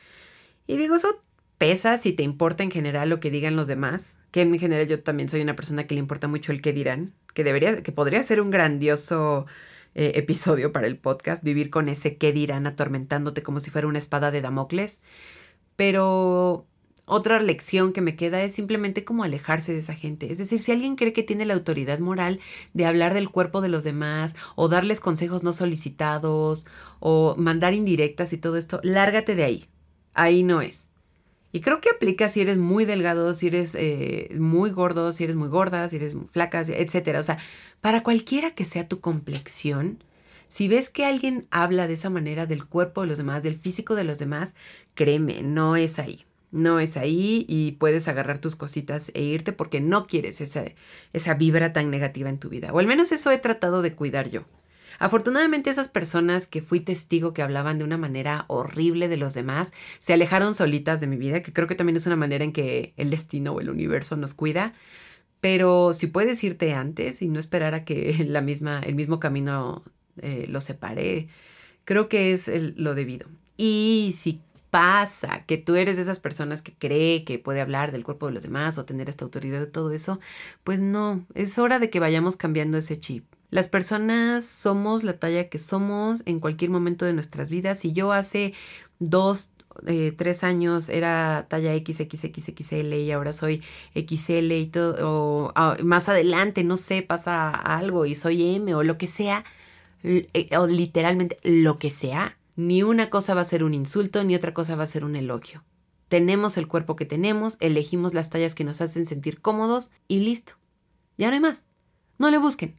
Y 0.67 0.77
digo, 0.77 0.95
eso 0.95 1.23
pesa 1.57 1.97
si 1.97 2.11
te 2.13 2.23
importa 2.23 2.63
en 2.63 2.71
general 2.71 3.09
lo 3.09 3.21
que 3.21 3.31
digan 3.31 3.55
los 3.55 3.67
demás, 3.67 4.17
que 4.31 4.41
en 4.41 4.59
general 4.59 4.87
yo 4.87 5.01
también 5.01 5.29
soy 5.29 5.41
una 5.41 5.55
persona 5.55 5.87
que 5.87 5.95
le 5.95 5.99
importa 5.99 6.27
mucho 6.27 6.51
el 6.51 6.61
que 6.61 6.73
dirán, 6.73 7.13
que 7.33 7.45
debería, 7.45 7.81
que 7.81 7.93
podría 7.93 8.21
ser 8.23 8.41
un 8.41 8.51
grandioso 8.51 9.45
eh, 9.95 10.11
episodio 10.15 10.73
para 10.73 10.87
el 10.87 10.97
podcast, 10.97 11.41
vivir 11.41 11.69
con 11.69 11.87
ese 11.87 12.17
que 12.17 12.33
dirán 12.33 12.67
atormentándote 12.67 13.41
como 13.41 13.61
si 13.61 13.71
fuera 13.71 13.87
una 13.87 13.99
espada 13.99 14.31
de 14.31 14.41
Damocles. 14.41 14.99
Pero 15.77 16.67
otra 17.09 17.41
lección 17.41 17.91
que 17.91 18.01
me 18.01 18.15
queda 18.15 18.43
es 18.43 18.53
simplemente 18.53 19.03
como 19.03 19.23
alejarse 19.23 19.73
de 19.73 19.79
esa 19.79 19.95
gente. 19.95 20.31
Es 20.31 20.37
decir, 20.37 20.59
si 20.59 20.71
alguien 20.71 20.95
cree 20.95 21.11
que 21.11 21.23
tiene 21.23 21.45
la 21.45 21.55
autoridad 21.55 21.99
moral 21.99 22.39
de 22.73 22.85
hablar 22.85 23.15
del 23.15 23.29
cuerpo 23.29 23.61
de 23.61 23.69
los 23.69 23.83
demás 23.83 24.35
o 24.55 24.69
darles 24.69 24.99
consejos 24.99 25.41
no 25.41 25.51
solicitados 25.51 26.67
o 26.99 27.35
mandar 27.37 27.73
indirectas 27.73 28.31
y 28.31 28.37
todo 28.37 28.57
esto, 28.57 28.79
lárgate 28.83 29.35
de 29.35 29.43
ahí. 29.43 29.65
Ahí 30.13 30.43
no 30.43 30.61
es. 30.61 30.89
Y 31.51 31.61
creo 31.61 31.81
que 31.81 31.89
aplica 31.89 32.29
si 32.29 32.41
eres 32.41 32.59
muy 32.59 32.85
delgado, 32.85 33.33
si 33.33 33.47
eres 33.47 33.73
eh, 33.73 34.29
muy 34.39 34.69
gordo, 34.69 35.11
si 35.11 35.23
eres 35.23 35.35
muy 35.35 35.49
gorda, 35.49 35.89
si 35.89 35.95
eres 35.95 36.13
muy 36.13 36.27
flaca, 36.27 36.61
etc. 36.61 37.17
O 37.17 37.23
sea, 37.23 37.39
para 37.81 38.03
cualquiera 38.03 38.51
que 38.51 38.65
sea 38.65 38.87
tu 38.87 38.99
complexión, 38.99 40.03
si 40.47 40.67
ves 40.67 40.91
que 40.91 41.05
alguien 41.05 41.47
habla 41.49 41.87
de 41.87 41.93
esa 41.93 42.11
manera 42.11 42.45
del 42.45 42.65
cuerpo 42.65 43.01
de 43.01 43.07
los 43.07 43.17
demás, 43.17 43.41
del 43.41 43.57
físico 43.57 43.95
de 43.95 44.03
los 44.03 44.19
demás, 44.19 44.53
créeme, 44.93 45.41
no 45.41 45.75
es 45.75 45.97
ahí 45.97 46.25
no 46.51 46.79
es 46.79 46.97
ahí 46.97 47.45
y 47.47 47.73
puedes 47.73 48.07
agarrar 48.07 48.39
tus 48.39 48.55
cositas 48.55 49.12
e 49.13 49.21
irte 49.21 49.53
porque 49.53 49.81
no 49.81 50.07
quieres 50.07 50.41
esa, 50.41 50.63
esa 51.13 51.33
vibra 51.35 51.73
tan 51.73 51.91
negativa 51.91 52.29
en 52.29 52.39
tu 52.39 52.49
vida. 52.49 52.71
O 52.73 52.79
al 52.79 52.88
menos 52.88 53.12
eso 53.12 53.31
he 53.31 53.38
tratado 53.38 53.81
de 53.81 53.93
cuidar 53.93 54.29
yo. 54.29 54.45
Afortunadamente 54.99 55.69
esas 55.69 55.88
personas 55.88 56.45
que 56.45 56.62
fui 56.62 56.81
testigo 56.81 57.33
que 57.33 57.41
hablaban 57.41 57.77
de 57.77 57.85
una 57.85 57.97
manera 57.97 58.45
horrible 58.47 59.07
de 59.07 59.17
los 59.17 59.33
demás 59.33 59.71
se 59.99 60.13
alejaron 60.13 60.53
solitas 60.53 60.99
de 60.99 61.07
mi 61.07 61.15
vida, 61.15 61.41
que 61.41 61.53
creo 61.53 61.67
que 61.67 61.75
también 61.75 61.95
es 61.95 62.05
una 62.05 62.17
manera 62.17 62.43
en 62.43 62.51
que 62.51 62.93
el 62.97 63.09
destino 63.09 63.53
o 63.53 63.62
el 63.62 63.69
universo 63.69 64.17
nos 64.17 64.33
cuida. 64.33 64.73
Pero 65.39 65.93
si 65.93 66.07
puedes 66.07 66.43
irte 66.43 66.73
antes 66.73 67.21
y 67.21 67.29
no 67.29 67.39
esperar 67.39 67.73
a 67.75 67.85
que 67.85 68.23
la 68.27 68.41
misma, 68.41 68.81
el 68.81 68.95
mismo 68.95 69.19
camino 69.19 69.83
eh, 70.21 70.45
lo 70.49 70.59
separe, 70.59 71.29
creo 71.85 72.09
que 72.09 72.33
es 72.33 72.49
lo 72.75 72.93
debido. 72.93 73.27
Y 73.55 74.15
si 74.17 74.41
pasa 74.69 75.43
que 75.45 75.58
tú 75.58 75.75
eres 75.75 75.95
de 75.95 76.03
esas 76.03 76.19
personas 76.19 76.62
que 76.62 76.73
cree 76.73 77.23
que 77.23 77.39
puede 77.39 77.62
hablar 77.62 77.91
del 77.91 78.03
cuerpo 78.03 78.27
de 78.27 78.34
los 78.34 78.43
demás 78.43 78.77
o 78.77 78.86
tener 78.86 79.10
esta 79.10 79.25
autoridad 79.25 79.60
de 79.60 79.67
todo 79.67 79.91
eso, 79.91 80.19
pues 80.63 80.82
no, 80.82 81.25
es 81.34 81.58
hora 81.58 81.79
de 81.79 81.89
que 81.89 81.99
vayamos 81.99 82.36
cambiando 82.36 82.77
ese 82.77 82.99
chip. 82.99 83.25
Las 83.51 83.67
personas 83.67 84.45
somos 84.45 85.03
la 85.03 85.13
talla 85.13 85.49
que 85.49 85.58
somos 85.58 86.21
en 86.25 86.39
cualquier 86.39 86.69
momento 86.69 87.05
de 87.05 87.13
nuestras 87.13 87.49
vidas. 87.49 87.79
Si 87.79 87.93
yo 87.93 88.12
hace 88.13 88.53
dos, 88.99 89.49
eh, 89.88 90.13
tres 90.15 90.43
años 90.43 90.89
era 90.89 91.47
talla 91.49 91.75
XXXXL 91.75 92.93
y 92.93 93.12
ahora 93.12 93.34
soy 93.34 93.63
XL 93.95 94.51
y 94.51 94.67
todo, 94.67 94.95
o 95.01 95.51
ah, 95.55 95.77
más 95.84 96.10
adelante, 96.10 96.63
no 96.63 96.77
sé, 96.77 97.01
pasa 97.01 97.49
algo 97.49 98.05
y 98.05 98.13
soy 98.13 98.55
M 98.55 98.75
o 98.75 98.84
lo 98.84 98.97
que 98.99 99.08
sea, 99.08 99.43
eh, 100.03 100.49
o 100.58 100.67
literalmente 100.67 101.38
lo 101.43 101.77
que 101.77 101.89
sea, 101.89 102.38
ni 102.59 102.83
una 102.83 103.09
cosa 103.09 103.33
va 103.33 103.41
a 103.41 103.45
ser 103.45 103.63
un 103.63 103.73
insulto, 103.73 104.23
ni 104.23 104.35
otra 104.35 104.53
cosa 104.53 104.75
va 104.75 104.83
a 104.83 104.87
ser 104.87 105.05
un 105.05 105.15
elogio. 105.15 105.63
Tenemos 106.09 106.57
el 106.57 106.67
cuerpo 106.67 106.95
que 106.95 107.05
tenemos, 107.05 107.55
elegimos 107.59 108.13
las 108.13 108.29
tallas 108.29 108.53
que 108.53 108.63
nos 108.63 108.81
hacen 108.81 109.05
sentir 109.05 109.41
cómodos 109.41 109.91
y 110.07 110.19
listo. 110.19 110.53
Ya 111.17 111.29
no 111.29 111.35
hay 111.35 111.39
más. 111.39 111.63
No 112.17 112.29
le 112.29 112.37
busquen. 112.37 112.75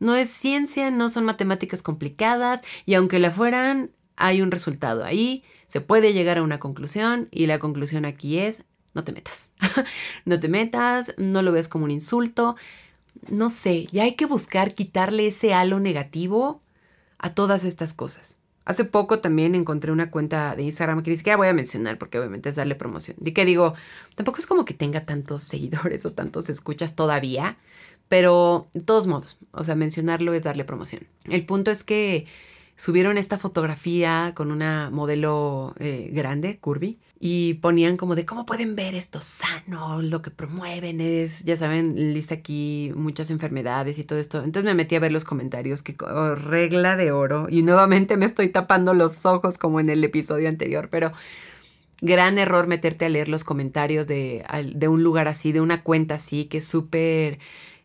No 0.00 0.16
es 0.16 0.30
ciencia, 0.30 0.90
no 0.90 1.10
son 1.10 1.24
matemáticas 1.24 1.82
complicadas 1.82 2.62
y 2.86 2.94
aunque 2.94 3.18
la 3.18 3.30
fueran, 3.30 3.92
hay 4.16 4.42
un 4.42 4.50
resultado 4.50 5.04
ahí, 5.04 5.44
se 5.66 5.80
puede 5.80 6.12
llegar 6.12 6.38
a 6.38 6.42
una 6.42 6.58
conclusión 6.58 7.28
y 7.30 7.46
la 7.46 7.58
conclusión 7.58 8.04
aquí 8.04 8.38
es, 8.38 8.64
no 8.94 9.04
te 9.04 9.12
metas. 9.12 9.52
no 10.24 10.40
te 10.40 10.48
metas, 10.48 11.14
no 11.18 11.42
lo 11.42 11.52
ves 11.52 11.68
como 11.68 11.84
un 11.84 11.92
insulto. 11.92 12.56
No 13.28 13.50
sé, 13.50 13.86
ya 13.92 14.04
hay 14.04 14.14
que 14.14 14.26
buscar 14.26 14.74
quitarle 14.74 15.28
ese 15.28 15.54
halo 15.54 15.78
negativo 15.78 16.62
a 17.18 17.34
todas 17.34 17.64
estas 17.64 17.92
cosas. 17.92 18.39
Hace 18.64 18.84
poco 18.84 19.20
también 19.20 19.54
encontré 19.54 19.90
una 19.90 20.10
cuenta 20.10 20.54
de 20.54 20.62
Instagram 20.62 21.02
que 21.02 21.10
dice 21.10 21.24
que 21.24 21.30
ya 21.30 21.36
voy 21.36 21.48
a 21.48 21.52
mencionar 21.52 21.98
porque 21.98 22.18
obviamente 22.18 22.48
es 22.48 22.56
darle 22.56 22.74
promoción. 22.74 23.16
Y 23.24 23.32
que 23.32 23.44
digo, 23.44 23.74
tampoco 24.14 24.38
es 24.38 24.46
como 24.46 24.64
que 24.64 24.74
tenga 24.74 25.04
tantos 25.04 25.42
seguidores 25.44 26.04
o 26.06 26.12
tantos 26.12 26.48
escuchas 26.50 26.94
todavía, 26.94 27.56
pero 28.08 28.68
de 28.72 28.80
todos 28.80 29.06
modos, 29.06 29.38
o 29.52 29.64
sea, 29.64 29.74
mencionarlo 29.74 30.34
es 30.34 30.42
darle 30.42 30.64
promoción. 30.64 31.06
El 31.24 31.46
punto 31.46 31.70
es 31.70 31.84
que 31.84 32.26
subieron 32.80 33.18
esta 33.18 33.36
fotografía 33.36 34.32
con 34.34 34.50
una 34.50 34.88
modelo 34.90 35.74
eh, 35.78 36.08
grande, 36.14 36.58
curvy, 36.58 36.98
y 37.18 37.54
ponían 37.54 37.98
como 37.98 38.14
de 38.14 38.24
cómo 38.24 38.46
pueden 38.46 38.74
ver 38.74 38.94
esto 38.94 39.20
sano, 39.20 40.00
lo 40.00 40.22
que 40.22 40.30
promueven 40.30 41.02
es, 41.02 41.44
ya 41.44 41.58
saben, 41.58 42.14
lista 42.14 42.36
aquí 42.36 42.90
muchas 42.96 43.30
enfermedades 43.30 43.98
y 43.98 44.04
todo 44.04 44.18
esto. 44.18 44.38
Entonces 44.38 44.64
me 44.64 44.72
metí 44.72 44.94
a 44.94 45.00
ver 45.00 45.12
los 45.12 45.24
comentarios, 45.24 45.82
que 45.82 45.94
oh, 46.02 46.34
regla 46.34 46.96
de 46.96 47.12
oro, 47.12 47.48
y 47.50 47.60
nuevamente 47.60 48.16
me 48.16 48.24
estoy 48.24 48.48
tapando 48.48 48.94
los 48.94 49.26
ojos 49.26 49.58
como 49.58 49.78
en 49.78 49.90
el 49.90 50.02
episodio 50.02 50.48
anterior, 50.48 50.88
pero 50.90 51.12
gran 52.00 52.38
error 52.38 52.66
meterte 52.66 53.04
a 53.04 53.10
leer 53.10 53.28
los 53.28 53.44
comentarios 53.44 54.06
de, 54.06 54.42
de 54.74 54.88
un 54.88 55.02
lugar 55.02 55.28
así, 55.28 55.52
de 55.52 55.60
una 55.60 55.82
cuenta 55.82 56.14
así, 56.14 56.46
que 56.46 56.56
es 56.58 56.64
súper 56.64 57.40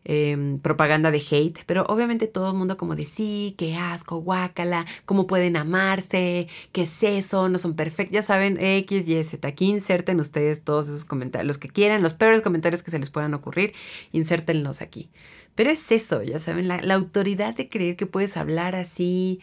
Em, 0.08 0.60
propaganda 0.60 1.10
de 1.10 1.18
hate, 1.18 1.64
pero 1.66 1.84
obviamente 1.88 2.28
todo 2.28 2.52
el 2.52 2.56
mundo 2.56 2.76
como 2.76 2.94
de 2.94 3.04
sí, 3.04 3.56
qué 3.58 3.74
asco, 3.74 4.18
guácala, 4.18 4.86
cómo 5.04 5.26
pueden 5.26 5.56
amarse, 5.56 6.46
qué 6.70 6.82
es 6.82 7.02
eso, 7.02 7.48
no 7.48 7.58
son 7.58 7.74
perfectos, 7.74 8.14
ya 8.14 8.22
saben, 8.22 8.56
X, 8.60 9.08
Y, 9.08 9.24
Z, 9.24 9.48
aquí 9.48 9.66
inserten 9.68 10.20
ustedes 10.20 10.62
todos 10.62 10.86
esos 10.86 11.04
comentarios, 11.04 11.48
los 11.48 11.58
que 11.58 11.66
quieran, 11.66 12.04
los 12.04 12.14
peores 12.14 12.40
comentarios 12.42 12.84
que 12.84 12.92
se 12.92 13.00
les 13.00 13.10
puedan 13.10 13.34
ocurrir, 13.34 13.72
insértenlos 14.12 14.80
aquí. 14.80 15.10
Pero 15.56 15.70
es 15.70 15.90
eso, 15.90 16.22
ya 16.22 16.38
saben, 16.38 16.68
la, 16.68 16.80
la 16.82 16.94
autoridad 16.94 17.56
de 17.56 17.68
creer 17.68 17.96
que 17.96 18.06
puedes 18.06 18.36
hablar 18.36 18.76
así. 18.76 19.40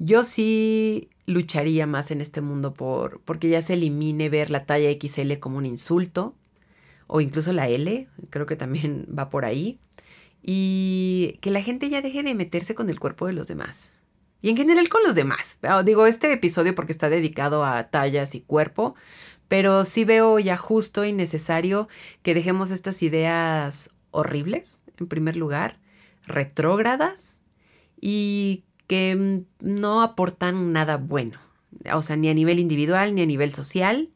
Yo 0.00 0.24
sí 0.24 1.08
lucharía 1.26 1.86
más 1.86 2.10
en 2.10 2.20
este 2.20 2.40
mundo 2.40 2.74
por 2.74 3.20
porque 3.20 3.48
ya 3.48 3.62
se 3.62 3.74
elimine 3.74 4.28
ver 4.28 4.50
la 4.50 4.66
talla 4.66 4.90
XL 4.90 5.34
como 5.38 5.58
un 5.58 5.66
insulto 5.66 6.34
o 7.12 7.20
incluso 7.20 7.52
la 7.52 7.68
L, 7.68 8.08
creo 8.30 8.46
que 8.46 8.54
también 8.54 9.06
va 9.18 9.28
por 9.28 9.44
ahí 9.44 9.80
y 10.42 11.38
que 11.40 11.50
la 11.50 11.60
gente 11.60 11.90
ya 11.90 12.02
deje 12.02 12.22
de 12.22 12.34
meterse 12.34 12.74
con 12.74 12.88
el 12.88 13.00
cuerpo 13.00 13.26
de 13.26 13.32
los 13.32 13.48
demás. 13.48 13.90
Y 14.42 14.48
en 14.48 14.56
general 14.56 14.88
con 14.88 15.02
los 15.02 15.14
demás. 15.14 15.58
Ah, 15.62 15.82
digo, 15.82 16.06
este 16.06 16.32
episodio 16.32 16.74
porque 16.74 16.92
está 16.92 17.10
dedicado 17.10 17.64
a 17.64 17.90
tallas 17.90 18.34
y 18.34 18.40
cuerpo, 18.40 18.94
pero 19.48 19.84
sí 19.84 20.04
veo 20.04 20.38
ya 20.38 20.56
justo 20.56 21.04
y 21.04 21.12
necesario 21.12 21.88
que 22.22 22.32
dejemos 22.32 22.70
estas 22.70 23.02
ideas 23.02 23.90
horribles, 24.12 24.78
en 24.98 25.08
primer 25.08 25.36
lugar, 25.36 25.78
retrógradas 26.26 27.40
y 28.00 28.64
que 28.86 29.16
mm, 29.16 29.68
no 29.68 30.02
aportan 30.02 30.72
nada 30.72 30.96
bueno. 30.96 31.38
O 31.92 32.02
sea, 32.02 32.16
ni 32.16 32.30
a 32.30 32.34
nivel 32.34 32.60
individual 32.60 33.14
ni 33.14 33.22
a 33.22 33.26
nivel 33.26 33.52
social 33.52 34.10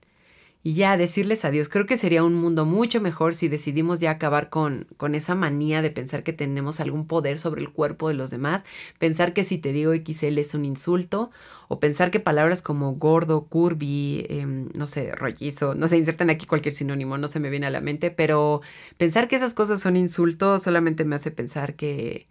y 0.65 0.73
ya 0.73 0.97
decirles 0.97 1.45
adiós. 1.45 1.69
Creo 1.69 1.85
que 1.85 1.99
sería 1.99 2.25
un 2.25 2.35
mundo 2.35 2.65
mucho 2.65 2.99
mejor 3.01 3.35
si 3.35 3.49
decidimos 3.49 4.01
ya 4.01 4.11
acabar 4.11 4.49
con, 4.49 4.87
con 4.97 5.15
esa 5.15 5.35
manía 5.35 5.83
de 5.83 5.91
pensar 5.91 6.23
que 6.25 6.33
tenemos 6.33 6.81
algún 6.81 7.07
poder 7.07 7.39
sobre 7.39 7.61
el 7.61 7.71
cuerpo 7.71 8.09
de 8.09 8.15
los 8.15 8.31
demás, 8.31 8.65
pensar 8.99 9.35
que 9.35 9.45
si 9.45 9.59
te 9.59 9.73
digo 9.73 9.93
XL 9.93 10.39
es 10.39 10.55
un 10.55 10.65
insulto, 10.65 11.31
o 11.69 11.81
pensar 11.81 12.11
que 12.11 12.19
palabras 12.19 12.63
como 12.63 12.93
gordo, 12.95 13.45
curvy, 13.45 14.27
em, 14.31 14.71
no 14.75 14.87
sé, 14.87 15.15
rollizo, 15.15 15.75
no 15.75 15.87
sé, 15.87 15.99
insertan 15.99 16.31
aquí 16.31 16.47
cualquier 16.47 16.75
sinónimo, 16.75 17.19
no 17.19 17.29
se 17.29 17.41
me 17.41 17.51
viene 17.51 17.67
a 17.67 17.71
la 17.71 17.83
mente, 17.83 18.11
pero 18.11 18.63
pensar 18.97 19.29
que 19.29 19.37
esas 19.37 19.53
cosas 19.53 19.83
son 19.83 19.99
insultos 19.99 20.63
solamente 20.63 21.05
me 21.05 21.17
hace 21.17 21.31
pensar 21.31 21.75
que 21.75 22.27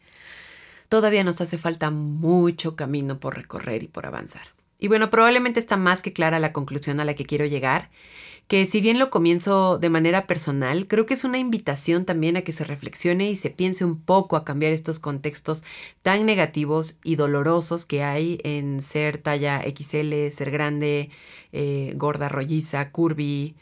todavía 0.90 1.24
nos 1.24 1.40
hace 1.40 1.60
falta 1.60 1.92
mucho 1.92 2.76
camino 2.76 3.20
por 3.20 3.36
recorrer 3.36 3.84
y 3.84 3.88
por 3.88 4.08
avanzar. 4.08 4.63
Y 4.84 4.90
bueno, 4.90 5.10
probablemente 5.10 5.62
está 5.62 5.78
más 5.78 6.02
que 6.02 6.12
clara 6.12 6.42
la 6.42 6.52
conclusión 6.52 7.00
a 7.00 7.06
la 7.06 7.14
que 7.14 7.26
quiero 7.26 7.46
llegar, 7.46 7.90
que 8.50 8.66
si 8.66 8.82
bien 8.82 9.00
lo 9.00 9.10
comienzo 9.10 9.78
de 9.78 9.90
manera 9.90 10.28
personal, 10.28 10.90
creo 10.90 11.06
que 11.06 11.14
es 11.14 11.24
una 11.24 11.38
invitación 11.38 12.04
también 12.04 12.36
a 12.36 12.42
que 12.42 12.52
se 12.52 12.66
reflexione 12.66 13.30
y 13.32 13.38
se 13.38 13.50
piense 13.50 13.86
un 13.86 14.02
poco 14.02 14.36
a 14.36 14.44
cambiar 14.44 14.74
estos 14.74 15.00
contextos 15.00 15.64
tan 16.02 16.26
negativos 16.26 16.98
y 17.02 17.16
dolorosos 17.16 17.86
que 17.86 18.04
hay 18.04 18.42
en 18.44 18.82
ser 18.82 19.20
talla 19.20 19.62
XL, 19.62 20.30
ser 20.32 20.52
grande, 20.52 21.12
eh, 21.54 21.94
gorda, 21.96 22.28
rolliza, 22.28 22.92
curvy, 22.92 23.56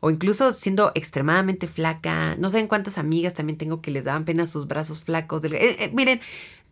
o 0.00 0.10
incluso 0.10 0.52
siendo 0.52 0.92
extremadamente 0.94 1.66
flaca. 1.66 2.36
No 2.36 2.50
saben 2.50 2.68
cuántas 2.68 2.98
amigas 2.98 3.34
también 3.34 3.58
tengo 3.58 3.80
que 3.80 3.90
les 3.90 4.04
daban 4.04 4.24
pena 4.24 4.46
sus 4.46 4.68
brazos 4.68 5.02
flacos. 5.02 5.44
Eh, 5.44 5.50
eh, 5.58 5.90
miren, 5.92 6.20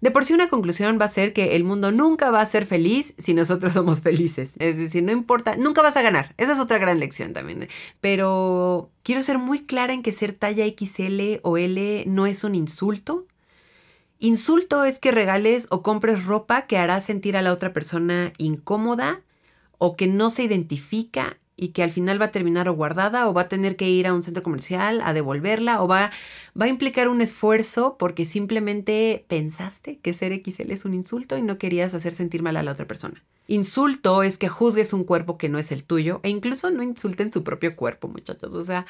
de 0.00 0.10
por 0.10 0.24
sí 0.24 0.34
una 0.34 0.48
conclusión 0.48 0.98
va 1.00 1.06
a 1.06 1.08
ser 1.08 1.32
que 1.32 1.56
el 1.56 1.64
mundo 1.64 1.90
nunca 1.90 2.30
va 2.30 2.40
a 2.40 2.46
ser 2.46 2.66
feliz 2.66 3.14
si 3.18 3.32
nosotros 3.32 3.72
somos 3.72 4.00
felices. 4.00 4.54
Es 4.58 4.76
decir, 4.76 5.02
no 5.02 5.12
importa, 5.12 5.56
nunca 5.56 5.82
vas 5.82 5.96
a 5.96 6.02
ganar. 6.02 6.34
Esa 6.36 6.52
es 6.52 6.58
otra 6.58 6.78
gran 6.78 7.00
lección 7.00 7.32
también. 7.32 7.68
Pero 8.00 8.90
quiero 9.02 9.22
ser 9.22 9.38
muy 9.38 9.60
clara 9.60 9.94
en 9.94 10.02
que 10.02 10.12
ser 10.12 10.32
talla 10.32 10.66
XL 10.66 11.40
o 11.42 11.56
L 11.56 12.04
no 12.06 12.26
es 12.26 12.44
un 12.44 12.54
insulto. 12.54 13.26
Insulto 14.18 14.84
es 14.84 14.98
que 14.98 15.12
regales 15.12 15.66
o 15.70 15.82
compres 15.82 16.24
ropa 16.24 16.62
que 16.62 16.78
hará 16.78 17.00
sentir 17.00 17.36
a 17.36 17.42
la 17.42 17.52
otra 17.52 17.72
persona 17.72 18.32
incómoda 18.38 19.22
o 19.78 19.96
que 19.96 20.06
no 20.06 20.30
se 20.30 20.42
identifica 20.42 21.38
y 21.56 21.68
que 21.68 21.82
al 21.82 21.90
final 21.90 22.20
va 22.20 22.26
a 22.26 22.32
terminar 22.32 22.68
o 22.68 22.74
guardada 22.74 23.28
o 23.28 23.34
va 23.34 23.42
a 23.42 23.48
tener 23.48 23.76
que 23.76 23.88
ir 23.88 24.06
a 24.06 24.14
un 24.14 24.22
centro 24.22 24.42
comercial 24.42 25.00
a 25.02 25.14
devolverla 25.14 25.82
o 25.82 25.88
va, 25.88 26.10
va 26.60 26.66
a 26.66 26.68
implicar 26.68 27.08
un 27.08 27.22
esfuerzo 27.22 27.96
porque 27.98 28.26
simplemente 28.26 29.24
pensaste 29.28 29.98
que 29.98 30.12
ser 30.12 30.34
XL 30.44 30.70
es 30.70 30.84
un 30.84 30.94
insulto 30.94 31.36
y 31.38 31.42
no 31.42 31.58
querías 31.58 31.94
hacer 31.94 32.14
sentir 32.14 32.42
mal 32.42 32.56
a 32.56 32.62
la 32.62 32.72
otra 32.72 32.86
persona. 32.86 33.24
Insulto 33.48 34.22
es 34.22 34.38
que 34.38 34.48
juzgues 34.48 34.92
un 34.92 35.04
cuerpo 35.04 35.38
que 35.38 35.48
no 35.48 35.58
es 35.58 35.72
el 35.72 35.84
tuyo 35.84 36.20
e 36.22 36.28
incluso 36.28 36.70
no 36.70 36.82
insulten 36.82 37.32
su 37.32 37.42
propio 37.42 37.74
cuerpo, 37.74 38.08
muchachos. 38.08 38.54
O 38.54 38.62
sea, 38.62 38.86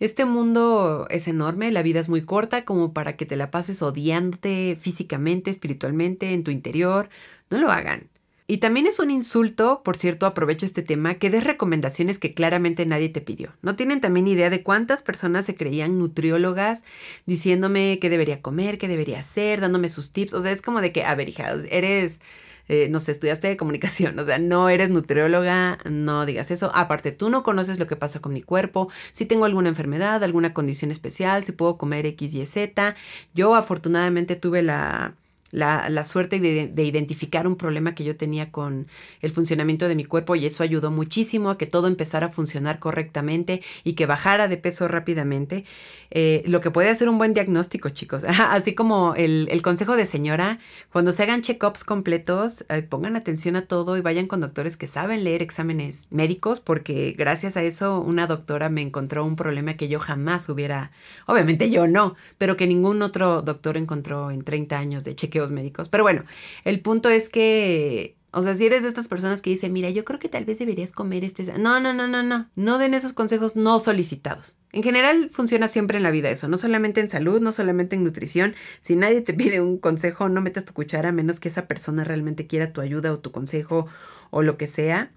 este 0.00 0.24
mundo 0.24 1.06
es 1.10 1.28
enorme, 1.28 1.70
la 1.70 1.82
vida 1.82 2.00
es 2.00 2.08
muy 2.08 2.22
corta 2.22 2.64
como 2.64 2.94
para 2.94 3.16
que 3.16 3.26
te 3.26 3.36
la 3.36 3.50
pases 3.50 3.82
odiándote 3.82 4.76
físicamente, 4.80 5.50
espiritualmente, 5.50 6.32
en 6.32 6.42
tu 6.42 6.50
interior. 6.50 7.10
No 7.50 7.58
lo 7.58 7.70
hagan. 7.70 8.08
Y 8.50 8.58
también 8.58 8.88
es 8.88 8.98
un 8.98 9.12
insulto, 9.12 9.80
por 9.84 9.96
cierto, 9.96 10.26
aprovecho 10.26 10.66
este 10.66 10.82
tema, 10.82 11.14
que 11.14 11.30
des 11.30 11.44
recomendaciones 11.44 12.18
que 12.18 12.34
claramente 12.34 12.84
nadie 12.84 13.08
te 13.08 13.20
pidió. 13.20 13.52
¿No 13.62 13.76
tienen 13.76 14.00
también 14.00 14.26
idea 14.26 14.50
de 14.50 14.64
cuántas 14.64 15.04
personas 15.04 15.46
se 15.46 15.54
creían 15.54 16.00
nutriólogas 16.00 16.82
diciéndome 17.26 18.00
qué 18.00 18.10
debería 18.10 18.42
comer, 18.42 18.76
qué 18.76 18.88
debería 18.88 19.20
hacer, 19.20 19.60
dándome 19.60 19.88
sus 19.88 20.10
tips? 20.10 20.34
O 20.34 20.42
sea, 20.42 20.50
es 20.50 20.62
como 20.62 20.80
de 20.80 20.90
que, 20.90 21.04
a 21.04 21.14
ver, 21.14 21.28
hija, 21.28 21.52
eres... 21.70 22.20
Eh, 22.66 22.88
no 22.88 23.00
sé, 23.00 23.12
estudiaste 23.12 23.48
de 23.48 23.56
comunicación, 23.56 24.16
o 24.18 24.24
sea, 24.24 24.38
no 24.38 24.68
eres 24.68 24.90
nutrióloga, 24.90 25.78
no 25.88 26.24
digas 26.24 26.52
eso. 26.52 26.70
Aparte, 26.72 27.10
tú 27.10 27.28
no 27.28 27.42
conoces 27.42 27.80
lo 27.80 27.88
que 27.88 27.96
pasa 27.96 28.20
con 28.20 28.32
mi 28.32 28.42
cuerpo, 28.42 28.88
si 29.10 29.26
tengo 29.26 29.44
alguna 29.44 29.68
enfermedad, 29.68 30.22
alguna 30.22 30.54
condición 30.54 30.92
especial, 30.92 31.44
si 31.44 31.50
puedo 31.50 31.78
comer 31.78 32.06
X, 32.06 32.32
Y, 32.34 32.46
Z. 32.46 32.94
Yo 33.34 33.56
afortunadamente 33.56 34.36
tuve 34.36 34.62
la, 34.62 35.14
la, 35.50 36.04
suerte 36.04 36.40
de, 36.40 36.82
identificar 36.82 37.46
un 37.46 37.56
problema 37.56 37.94
que 37.94 38.04
yo 38.04 38.16
tenía 38.16 38.50
con 38.50 38.86
el 39.20 39.30
funcionamiento 39.30 39.88
de 39.88 39.94
mi 39.94 40.04
cuerpo 40.04 40.36
y 40.36 40.46
eso 40.46 40.62
ayudó 40.62 40.90
muchísimo 40.90 41.50
a 41.50 41.58
que 41.58 41.66
todo 41.66 41.86
empezara 41.86 42.26
a 42.26 42.30
funcionar 42.30 42.78
correctamente 42.78 43.62
y 43.84 43.94
que 43.94 44.06
bajara 44.06 44.48
de 44.48 44.56
peso 44.56 44.88
rápidamente. 44.88 45.64
Eh, 46.12 46.42
lo 46.46 46.60
que 46.60 46.70
puede 46.70 46.88
hacer 46.88 47.08
un 47.08 47.18
buen 47.18 47.34
diagnóstico, 47.34 47.88
chicos. 47.90 48.24
Así 48.28 48.74
como 48.74 49.14
el, 49.14 49.60
consejo 49.62 49.96
de 49.96 50.06
señora, 50.06 50.58
cuando 50.92 51.12
se 51.12 51.22
hagan 51.22 51.42
check-ups 51.42 51.84
completos, 51.84 52.64
eh, 52.68 52.82
pongan 52.82 53.16
atención 53.16 53.56
a 53.56 53.66
todo 53.66 53.96
y 53.96 54.00
vayan 54.00 54.26
con 54.26 54.40
doctores 54.40 54.76
que 54.76 54.86
saben 54.86 55.24
leer 55.24 55.42
exámenes 55.42 56.06
médicos 56.10 56.60
porque 56.60 57.14
gracias 57.16 57.56
a 57.56 57.62
eso 57.62 58.00
una 58.00 58.26
doctora 58.26 58.68
me 58.68 58.82
encontró 58.82 59.24
un 59.24 59.36
problema 59.36 59.74
que 59.74 59.88
yo 59.88 60.00
jamás 60.00 60.48
hubiera, 60.48 60.90
obviamente 61.26 61.70
yo 61.70 61.86
no, 61.86 62.16
pero 62.38 62.56
que 62.56 62.66
ningún 62.66 63.02
otro 63.02 63.42
doctor 63.42 63.76
encontró 63.76 64.30
en 64.30 64.42
30 64.42 64.78
años 64.78 65.04
de 65.04 65.14
chequeo 65.14 65.39
médicos. 65.52 65.88
Pero 65.88 66.04
bueno, 66.04 66.24
el 66.64 66.80
punto 66.80 67.08
es 67.08 67.28
que, 67.28 68.16
o 68.32 68.42
sea, 68.42 68.54
si 68.54 68.66
eres 68.66 68.82
de 68.82 68.88
estas 68.88 69.08
personas 69.08 69.42
que 69.42 69.50
dicen, 69.50 69.72
mira, 69.72 69.90
yo 69.90 70.04
creo 70.04 70.20
que 70.20 70.28
tal 70.28 70.44
vez 70.44 70.58
deberías 70.58 70.92
comer 70.92 71.24
este... 71.24 71.44
No, 71.58 71.80
no, 71.80 71.92
no, 71.92 72.06
no, 72.06 72.22
no. 72.22 72.48
No 72.54 72.78
den 72.78 72.94
esos 72.94 73.12
consejos 73.12 73.56
no 73.56 73.80
solicitados. 73.80 74.56
En 74.72 74.82
general 74.82 75.30
funciona 75.30 75.66
siempre 75.66 75.96
en 75.96 76.04
la 76.04 76.12
vida 76.12 76.30
eso, 76.30 76.46
no 76.46 76.56
solamente 76.56 77.00
en 77.00 77.08
salud, 77.08 77.40
no 77.40 77.50
solamente 77.50 77.96
en 77.96 78.04
nutrición. 78.04 78.54
Si 78.80 78.94
nadie 78.94 79.20
te 79.20 79.34
pide 79.34 79.60
un 79.60 79.78
consejo, 79.78 80.28
no 80.28 80.40
metas 80.40 80.64
tu 80.64 80.74
cuchara 80.74 81.08
a 81.08 81.12
menos 81.12 81.40
que 81.40 81.48
esa 81.48 81.66
persona 81.66 82.04
realmente 82.04 82.46
quiera 82.46 82.72
tu 82.72 82.80
ayuda 82.80 83.12
o 83.12 83.18
tu 83.18 83.32
consejo 83.32 83.86
o 84.30 84.42
lo 84.42 84.56
que 84.56 84.68
sea. 84.68 85.10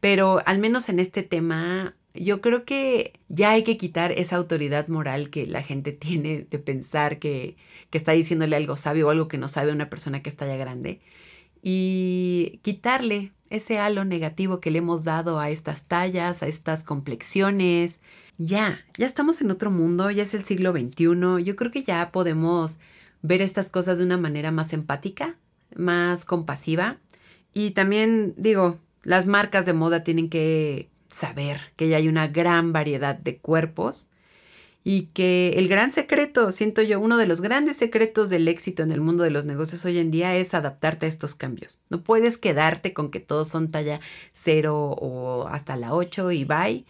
Pero 0.00 0.42
al 0.44 0.58
menos 0.58 0.88
en 0.88 0.98
este 0.98 1.22
tema, 1.22 1.94
yo 2.14 2.40
creo 2.40 2.64
que 2.64 3.12
ya 3.28 3.50
hay 3.50 3.62
que 3.62 3.76
quitar 3.76 4.12
esa 4.12 4.36
autoridad 4.36 4.88
moral 4.88 5.30
que 5.30 5.46
la 5.46 5.62
gente 5.62 5.92
tiene 5.92 6.46
de 6.50 6.58
pensar 6.58 7.18
que, 7.18 7.56
que, 7.90 7.98
está 7.98 8.12
diciéndole 8.12 8.56
algo 8.56 8.76
sabio 8.76 9.08
o 9.08 9.10
algo 9.10 9.28
que 9.28 9.38
no 9.38 9.48
sabe 9.48 9.72
una 9.72 9.90
persona 9.90 10.22
que 10.22 10.30
está 10.30 10.46
ya 10.46 10.56
grande 10.56 11.00
y 11.62 12.60
quitarle 12.62 13.32
ese 13.50 13.78
halo 13.78 14.04
negativo 14.04 14.60
que 14.60 14.70
le 14.70 14.78
hemos 14.78 15.04
dado 15.04 15.40
a 15.40 15.50
estas 15.50 15.84
tallas, 15.84 16.42
a 16.42 16.46
estas 16.46 16.84
complexiones. 16.84 18.00
Ya, 18.38 18.80
ya 18.96 19.06
estamos 19.06 19.42
en 19.42 19.50
otro 19.50 19.70
mundo, 19.70 20.10
ya 20.10 20.22
es 20.22 20.32
el 20.34 20.44
siglo 20.44 20.72
XXI, 20.72 21.44
yo 21.44 21.56
creo 21.56 21.70
que 21.70 21.82
ya 21.82 22.10
podemos 22.10 22.78
ver 23.22 23.42
estas 23.42 23.68
cosas 23.68 23.98
de 23.98 24.04
una 24.04 24.16
manera 24.16 24.50
más 24.50 24.72
empática, 24.72 25.36
más 25.76 26.24
compasiva 26.24 26.98
y 27.52 27.72
también 27.72 28.32
digo, 28.38 28.78
las 29.02 29.26
marcas 29.26 29.66
de 29.66 29.74
moda 29.74 30.04
tienen 30.04 30.30
que 30.30 30.88
saber 31.10 31.72
que 31.76 31.88
ya 31.88 31.98
hay 31.98 32.08
una 32.08 32.28
gran 32.28 32.72
variedad 32.72 33.16
de 33.16 33.38
cuerpos 33.38 34.10
y 34.82 35.08
que 35.12 35.54
el 35.56 35.68
gran 35.68 35.90
secreto, 35.90 36.50
siento 36.52 36.80
yo, 36.80 37.00
uno 37.00 37.18
de 37.18 37.26
los 37.26 37.42
grandes 37.42 37.76
secretos 37.76 38.30
del 38.30 38.48
éxito 38.48 38.82
en 38.82 38.90
el 38.90 39.00
mundo 39.00 39.22
de 39.22 39.30
los 39.30 39.44
negocios 39.44 39.84
hoy 39.84 39.98
en 39.98 40.10
día 40.10 40.36
es 40.36 40.54
adaptarte 40.54 41.06
a 41.06 41.08
estos 41.08 41.34
cambios. 41.34 41.78
No 41.90 42.02
puedes 42.02 42.38
quedarte 42.38 42.94
con 42.94 43.10
que 43.10 43.20
todos 43.20 43.48
son 43.48 43.70
talla 43.70 44.00
0 44.32 44.74
o 44.74 45.46
hasta 45.48 45.76
la 45.76 45.94
8 45.94 46.32
y 46.32 46.44
bye. 46.44 46.86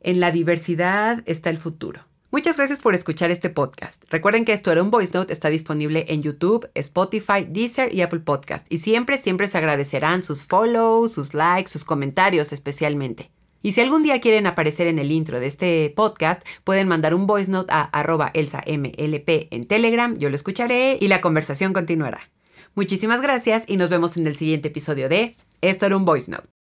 En 0.00 0.20
la 0.20 0.30
diversidad 0.30 1.22
está 1.26 1.50
el 1.50 1.58
futuro. 1.58 2.04
Muchas 2.30 2.56
gracias 2.56 2.80
por 2.80 2.94
escuchar 2.94 3.30
este 3.30 3.50
podcast. 3.50 4.04
Recuerden 4.08 4.44
que 4.44 4.52
esto 4.52 4.72
era 4.72 4.82
un 4.82 4.90
voice 4.90 5.12
note, 5.12 5.32
está 5.32 5.50
disponible 5.50 6.06
en 6.08 6.22
YouTube, 6.22 6.70
Spotify, 6.74 7.44
Deezer 7.46 7.94
y 7.94 8.00
Apple 8.00 8.20
Podcast. 8.20 8.72
Y 8.72 8.78
siempre, 8.78 9.18
siempre 9.18 9.48
se 9.48 9.58
agradecerán 9.58 10.22
sus 10.22 10.44
follows, 10.44 11.12
sus 11.12 11.34
likes, 11.34 11.70
sus 11.70 11.84
comentarios 11.84 12.52
especialmente. 12.52 13.30
Y 13.62 13.72
si 13.72 13.80
algún 13.80 14.02
día 14.02 14.20
quieren 14.20 14.46
aparecer 14.46 14.88
en 14.88 14.98
el 14.98 15.10
intro 15.10 15.40
de 15.40 15.46
este 15.46 15.92
podcast, 15.94 16.42
pueden 16.64 16.88
mandar 16.88 17.14
un 17.14 17.26
voice 17.26 17.50
note 17.50 17.72
a 17.72 17.82
arroba 17.82 18.30
elsamlp 18.34 19.28
en 19.50 19.66
Telegram, 19.66 20.16
yo 20.18 20.28
lo 20.28 20.34
escucharé 20.34 20.98
y 21.00 21.08
la 21.08 21.20
conversación 21.20 21.72
continuará. 21.72 22.30
Muchísimas 22.74 23.20
gracias 23.20 23.64
y 23.66 23.76
nos 23.76 23.90
vemos 23.90 24.16
en 24.16 24.26
el 24.26 24.36
siguiente 24.36 24.68
episodio 24.68 25.08
de 25.08 25.36
Esto 25.60 25.86
era 25.86 25.96
un 25.96 26.04
voice 26.04 26.30
note. 26.30 26.61